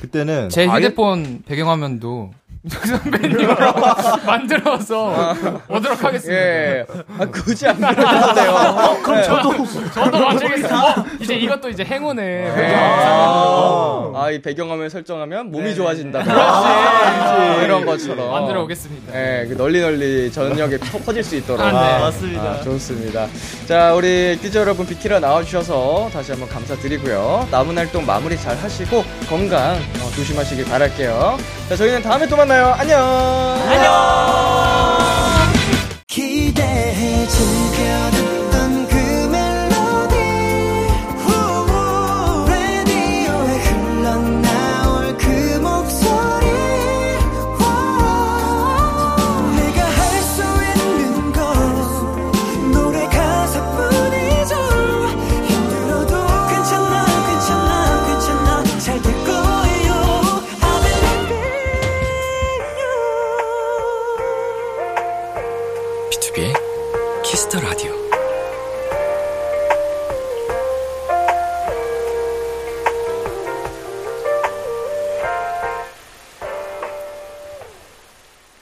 [0.00, 2.30] 그때는 제 휴대폰 배경화면도
[2.68, 3.72] 선배님으로
[4.26, 5.34] 만들어서
[5.68, 6.40] 오도록 하겠습니다.
[6.42, 6.84] 예.
[7.18, 8.98] 아, 굳이 안 그래도 돼요.
[9.02, 9.66] 그럼 저도.
[9.94, 10.90] 저도 만들겠습니다.
[11.00, 16.22] 어, 이제 이것도 이제 행운의 아, 아, 이 배경화면 설정하면 몸이 좋아진다.
[16.22, 17.64] 그렇지.
[17.64, 18.30] 이런 것처럼.
[18.30, 19.14] 만들어 오겠습니다.
[19.14, 21.60] 예, 그 널리 널리 전역에 퍼- 퍼질 수 있도록.
[21.64, 21.98] 아, 네.
[21.98, 22.62] 맞습니다.
[22.62, 23.26] 좋습니다.
[23.66, 27.48] 자, 우리 퀴즈 여러분 비키라 나와주셔서 다시 한번 감사드리고요.
[27.50, 31.38] 남은 활동 마무리 잘 하시고 건강 어, 조심하시길 바랄게요.
[31.68, 32.57] 자, 저희는 다음에 또 만나요.
[32.58, 33.56] 안녕.
[33.68, 33.86] 기대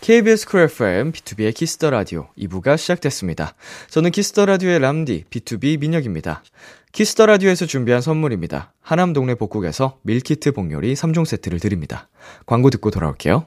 [0.07, 3.55] KBS 쿨 FM, 비투비의 키스 더 라디오 2부가 시작됐습니다.
[3.91, 6.45] 저는 키스 더 라디오의 람디, 비투비 민혁입니다.
[6.93, 8.73] 키스 더 라디오에서 준비한 선물입니다.
[8.81, 12.07] 하남 동네 복국에서 밀키트 복요리 3종 세트를 드립니다.
[12.47, 13.47] 광고 듣고 돌아올게요.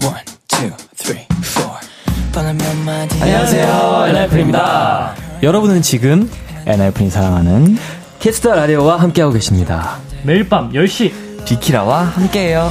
[0.00, 1.80] One, two, three, four.
[2.32, 5.16] 뻔하면 말이야 안녕하세요, 엔하이픈입니다.
[5.42, 6.30] 여러분은 지금
[6.66, 7.76] 엔하이픈이 사랑하는
[8.20, 9.98] 키스 더 라디오와 함께하고 계십니다.
[10.22, 12.70] 매일 밤 10시 비키라와 함께해요.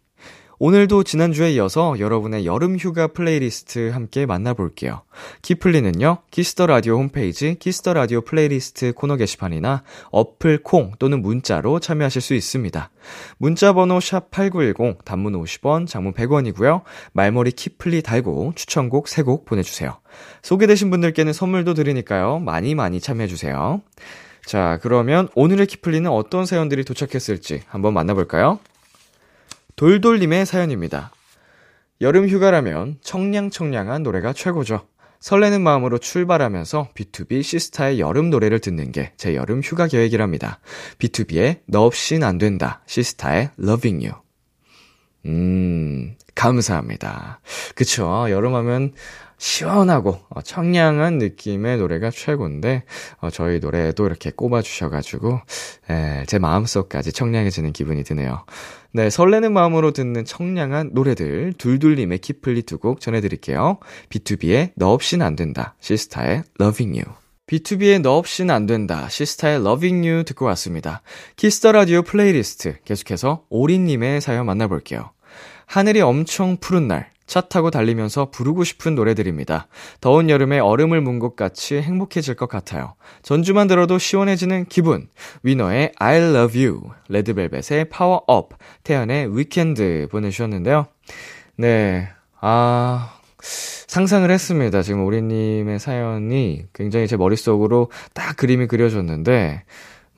[0.63, 5.01] 오늘도 지난주에 이어서 여러분의 여름 휴가 플레이리스트 함께 만나볼게요.
[5.41, 9.81] 키플리는요, 키스 더 라디오 홈페이지 키스 더 라디오 플레이리스트 코너 게시판이나
[10.11, 12.91] 어플 콩 또는 문자로 참여하실 수 있습니다.
[13.39, 16.83] 문자 번호 샵8910 단문 50원, 장문 100원이고요.
[17.13, 19.97] 말머리 키플리 달고 추천곡 3곡 보내주세요.
[20.43, 22.37] 소개되신 분들께는 선물도 드리니까요.
[22.37, 23.81] 많이 많이 참여해주세요.
[24.45, 28.59] 자, 그러면 오늘의 키플리는 어떤 사연들이 도착했을지 한번 만나볼까요?
[29.75, 31.11] 돌돌님의 사연입니다.
[32.01, 34.87] 여름 휴가라면 청량청량한 노래가 최고죠.
[35.19, 40.59] 설레는 마음으로 출발하면서 B2B 시스타의 여름 노래를 듣는 게 제 여름 휴가 계획이랍니다.
[40.97, 42.81] B2B의 너 없인 안 된다.
[42.87, 44.19] 시스타의 Loving You.
[45.27, 47.39] 음, 감사합니다.
[47.75, 48.25] 그쵸.
[48.31, 48.93] 여름하면
[49.41, 52.83] 시원하고 어, 청량한 느낌의 노래가 최고인데
[53.17, 55.39] 어, 저희 노래도 이렇게 꼽아주셔가지고
[55.89, 58.45] 에, 제 마음속까지 청량해지는 기분이 드네요.
[58.93, 63.79] 네, 설레는 마음으로 듣는 청량한 노래들 둘둘님의 키플리 두 곡 전해드릴게요.
[64.09, 65.75] B2B의 너 없인 안 된다.
[65.79, 67.15] 시스타의 Loving You.
[67.47, 69.09] B2B의 너 없인 안 된다.
[69.09, 71.01] 시스타의 Loving You 듣고 왔습니다.
[71.35, 75.11] 키스 더 라디오 플레이리스트 계속해서 오리님의 사연 만나볼게요.
[75.65, 79.67] 하늘이 엄청 푸른 날, 차 타고 달리면서 부르고 싶은 노래들입니다.
[80.01, 82.95] 더운 여름에 얼음을 문 것 같이 행복해질 것 같아요.
[83.23, 85.07] 전주만 들어도 시원해지는 기분.
[85.41, 88.49] 위너의 I love you, 레드벨벳의 파워업,
[88.83, 90.87] 태연의 Weekend 보내주셨는데요.
[91.55, 92.09] 네,
[92.41, 94.81] 아, 상상을 했습니다.
[94.81, 99.63] 지금 오리님의 사연이 굉장히 제 머릿속으로 딱 그림이 그려졌는데,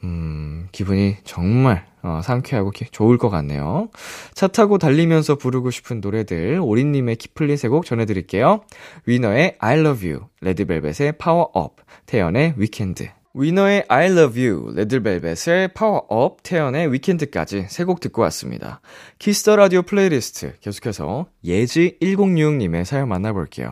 [0.03, 3.89] 음, 기분이 정말 어, 상쾌하고 기, 좋을 것 같네요.
[4.33, 8.61] 차 타고 달리면서 부르고 싶은 노래들 오리님의 키플리 세곡 전해드릴게요.
[9.05, 13.09] 위너의 I Love You, 레드벨벳의 Power Up, 태연의 Weekend.
[13.35, 15.69] 위너의 I Love You, 레드벨벳의
[16.11, 18.79] Up, 태연의 Weekend까지 세 곡 듣고 왔습니다.
[19.17, 23.71] 키스 더 라디오 플레이리스트 계속해서 예지 1066님의 사연 만나볼게요.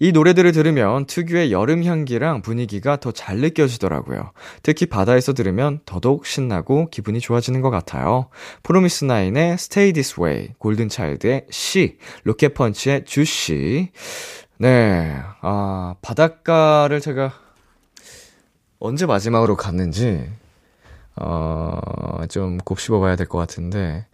[0.00, 4.32] 이 노래들을 들으면 특유의 여름 향기랑 분위기가 더 잘 느껴지더라고요.
[4.62, 8.28] 특히 바다에서 들으면 더더욱 신나고 기분이 좋아지는 것 같아요.
[8.62, 13.92] 프로미스나인의 Stay This Way, 골든차일드의 She, 로켓펀치의 Juicy.
[14.58, 17.32] 네, 아, 바닷가를 제가
[18.80, 20.28] 언제 마지막으로 갔는지,
[21.16, 21.78] 어,
[22.30, 24.06] 좀 곱씹어 봐야 될 것 같은데,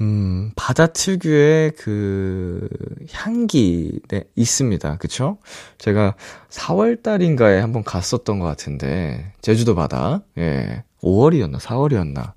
[0.00, 2.68] 음, 바다 특유의 그
[3.12, 4.96] 향기, 네, 있습니다.
[4.96, 5.38] 그쵸?
[5.78, 6.14] 제가
[6.50, 12.32] 4월달인가에 한번 갔었던 것 같은데, 제주도 바다, 예, 5월이었나, 4월이었나.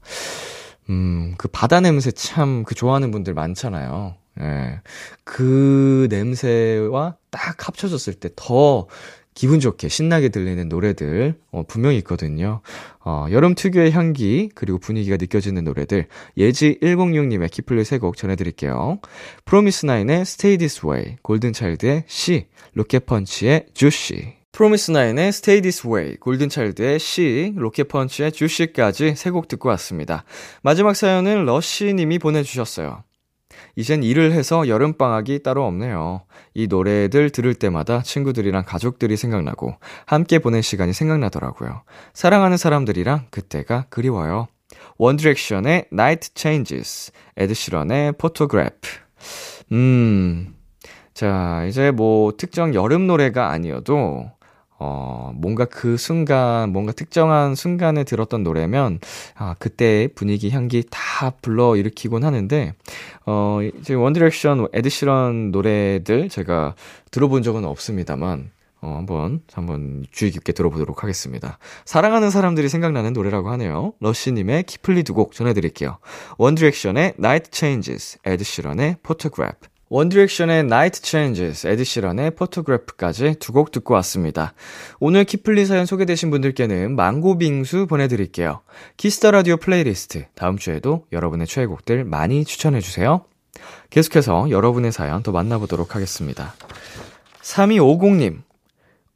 [0.89, 4.15] 음, 그 바다 냄새 참 그 좋아하는 분들 많잖아요.
[4.41, 4.81] 예.
[5.23, 8.87] 그 냄새와 딱 합쳐졌을 때 더
[9.33, 12.61] 기분 좋게 신나게 들리는 노래들 어, 분명히 있거든요.
[13.03, 16.07] 어, 여름 특유의 향기 그리고 분위기가 느껴지는 노래들
[16.37, 18.99] 예지 106님의 키플리 세곡 전해드릴게요.
[19.45, 24.33] 프로미스나인의 Stay This Way, 골든차일드의 She, 로켓펀치의 Juicy.
[24.51, 30.25] 프로미스나인의 Stay This Way, 골든차일드의 She, 로켓펀치의 Juicy까지 세 곡 듣고 왔습니다.
[30.61, 33.03] 마지막 사연은 러쉬님이 보내주셨어요.
[33.75, 36.23] 이젠 일을 해서 여름방학이 따로 없네요.
[36.53, 41.83] 이 노래들 들을 때마다 친구들이랑 가족들이 생각나고 함께 보낸 시간이 생각나더라고요.
[42.13, 44.47] 사랑하는 사람들이랑 그때가 그리워요.
[44.97, 48.99] 원디렉션의 Night Changes, 에드시런의 Photograph.
[49.71, 50.55] 음,
[51.13, 54.31] 자, 이제 뭐 특정 여름 노래가 아니어도
[54.85, 58.99] 어, 뭔가 그 순간, 뭔가 특정한 순간에 들었던 노래면,
[59.35, 62.73] 아, 그때 분위기, 향기 다 불러 일으키곤 하는데,
[63.25, 66.75] 어, 이제 원디렉션, 에드시런 노래들 제가
[67.11, 71.59] 들어본 적은 없습니다만, 어, 한번, 한번 주의 깊게 들어보도록 하겠습니다.
[71.85, 73.93] 사랑하는 사람들이 생각나는 노래라고 하네요.
[74.01, 75.99] 러쉬님의 키플리 두 곡 전해드릴게요.
[76.37, 79.72] 원디렉션의 Night Changes, 에드시런의 Photograph.
[79.93, 84.55] 원디렉션의 Night Changes, 에드시런의 Photograph,까지 두 곡 듣고 왔습니다.
[84.99, 88.61] 오늘 키플리 사연 소개되신 분들께는 망고 빙수 보내드릴게요.
[88.97, 93.25] 키스 더 라디오 플레이리스트, 다음 주에도 여러분의 최애곡들 많이 추천해주세요.
[93.91, 96.55] 계속해서 여러분의 사연 더 만나보도록 하겠습니다.
[97.43, 98.41] 3250님,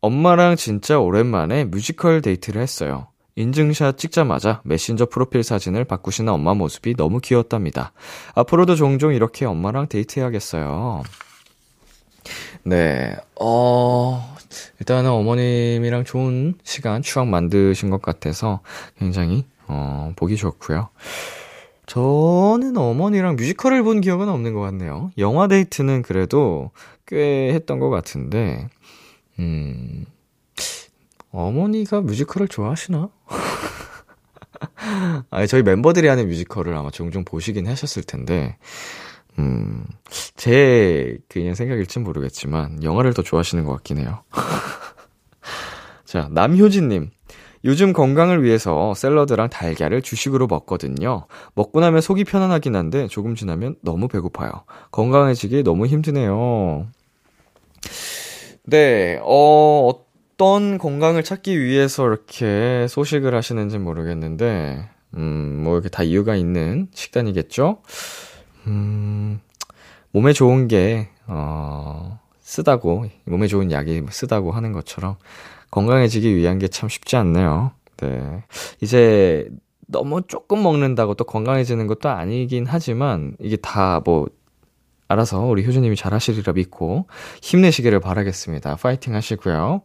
[0.01, 3.07] 엄마랑 진짜 오랜만에 뮤지컬 데이트를 했어요.
[3.37, 7.93] 인증샷 찍자마자 메신저 프로필 사진을 바꾸시는 엄마 모습이 너무 귀엽답니다.
[8.33, 11.03] 앞으로도 종종 이렇게 엄마랑 데이트해야겠어요.
[12.63, 14.35] 네, 어,
[14.79, 18.61] 일단은 어머님이랑 좋은 시간, 추억 만드신 것 같아서
[18.97, 20.89] 굉장히, 어, 보기 좋고요.
[21.85, 25.11] 저는 어머니랑 뮤지컬을 본 기억은 없는 것 같네요.
[25.19, 26.71] 영화 데이트는 그래도
[27.05, 28.67] 꽤 했던 것 같은데,
[29.39, 30.05] 음,
[31.31, 33.09] 어머니가 뮤지컬을 좋아하시나?
[35.29, 38.57] 아니, 저희 멤버들이 하는 뮤지컬을 아마 종종 보시긴 하셨을 텐데,
[39.39, 39.85] 음,
[40.35, 44.23] 제 그냥 생각일진 모르겠지만, 영화를 더 좋아하시는 것 같긴 해요.
[46.05, 47.11] 자, 남효진님.
[47.65, 51.25] 요즘 건강을 위해서 샐러드랑 달걀을 주식으로 먹거든요.
[51.53, 54.51] 먹고 나면 속이 편안하긴 한데, 조금 지나면 너무 배고파요.
[54.91, 56.87] 건강해지기 너무 힘드네요.
[58.63, 59.91] 네, 어,
[60.39, 67.81] 어떤 건강을 찾기 위해서 이렇게 소식을 하시는지 모르겠는데, 음, 뭐 이렇게 다 이유가 있는 식단이겠죠?
[68.67, 69.39] 음,
[70.11, 75.15] 몸에 좋은 게, 어, 쓰다고, 몸에 좋은 약이 쓰다고 하는 것처럼
[75.71, 77.71] 건강해지기 위한 게 참 쉽지 않네요.
[77.97, 78.43] 네.
[78.81, 79.49] 이제
[79.87, 84.27] 너무 조금 먹는다고 또 건강해지는 것도 아니긴 하지만 이게 다 뭐
[85.07, 87.07] 알아서 우리 효주님이 잘 하시리라 믿고
[87.41, 88.75] 힘내시기를 바라겠습니다.
[88.75, 89.81] 파이팅 하시고요.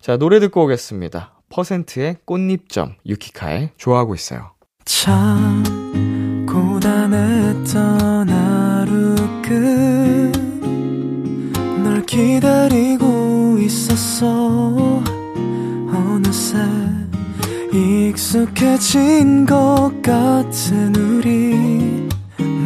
[0.00, 1.34] 자, 노래 듣고 오겠습니다.
[1.48, 4.52] 퍼센트의 꽃잎점, 유키카의 좋아하고 있어요.
[4.84, 5.62] 참,
[6.46, 9.14] 고단했던 하루
[11.52, 15.02] 끝널 기다리고 있었어.
[15.92, 16.58] 어느새
[17.72, 21.99] 익숙해진 것 같은 우리.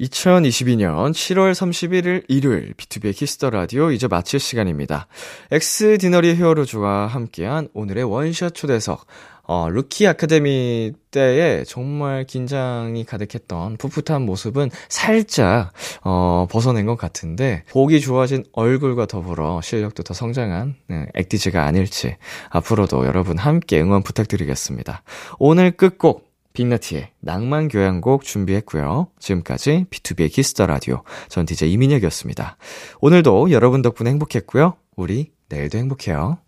[0.00, 5.06] 2022년 7월 31일 일요일 비투비의 키스 더 라디오 이제 마칠 시간입니다.
[5.50, 9.06] 엑스 디너리 히어로즈와 함께한 오늘의 원샷 초대석
[9.42, 15.72] 어, 루키 아카데미 때에 정말 긴장이 가득했던 풋풋한 모습은 살짝
[16.02, 22.16] 어, 벗어낸 것 같은데 보기 좋아진 얼굴과 더불어 실력도 더 성장한 네, 엑디즈가 아닐지
[22.48, 25.02] 앞으로도 여러분 함께 응원 부탁드리겠습니다.
[25.38, 26.29] 오늘 끝곡
[26.60, 29.08] 빅나티의 낭만 교향곡 준비했고요.
[29.18, 32.58] 지금까지 비투비의 키스 더 라디오 전 DJ 이민혁이었습니다.
[33.00, 34.74] 오늘도 여러분 덕분에 행복했고요.
[34.94, 36.38] 우리 내일도 행복해요.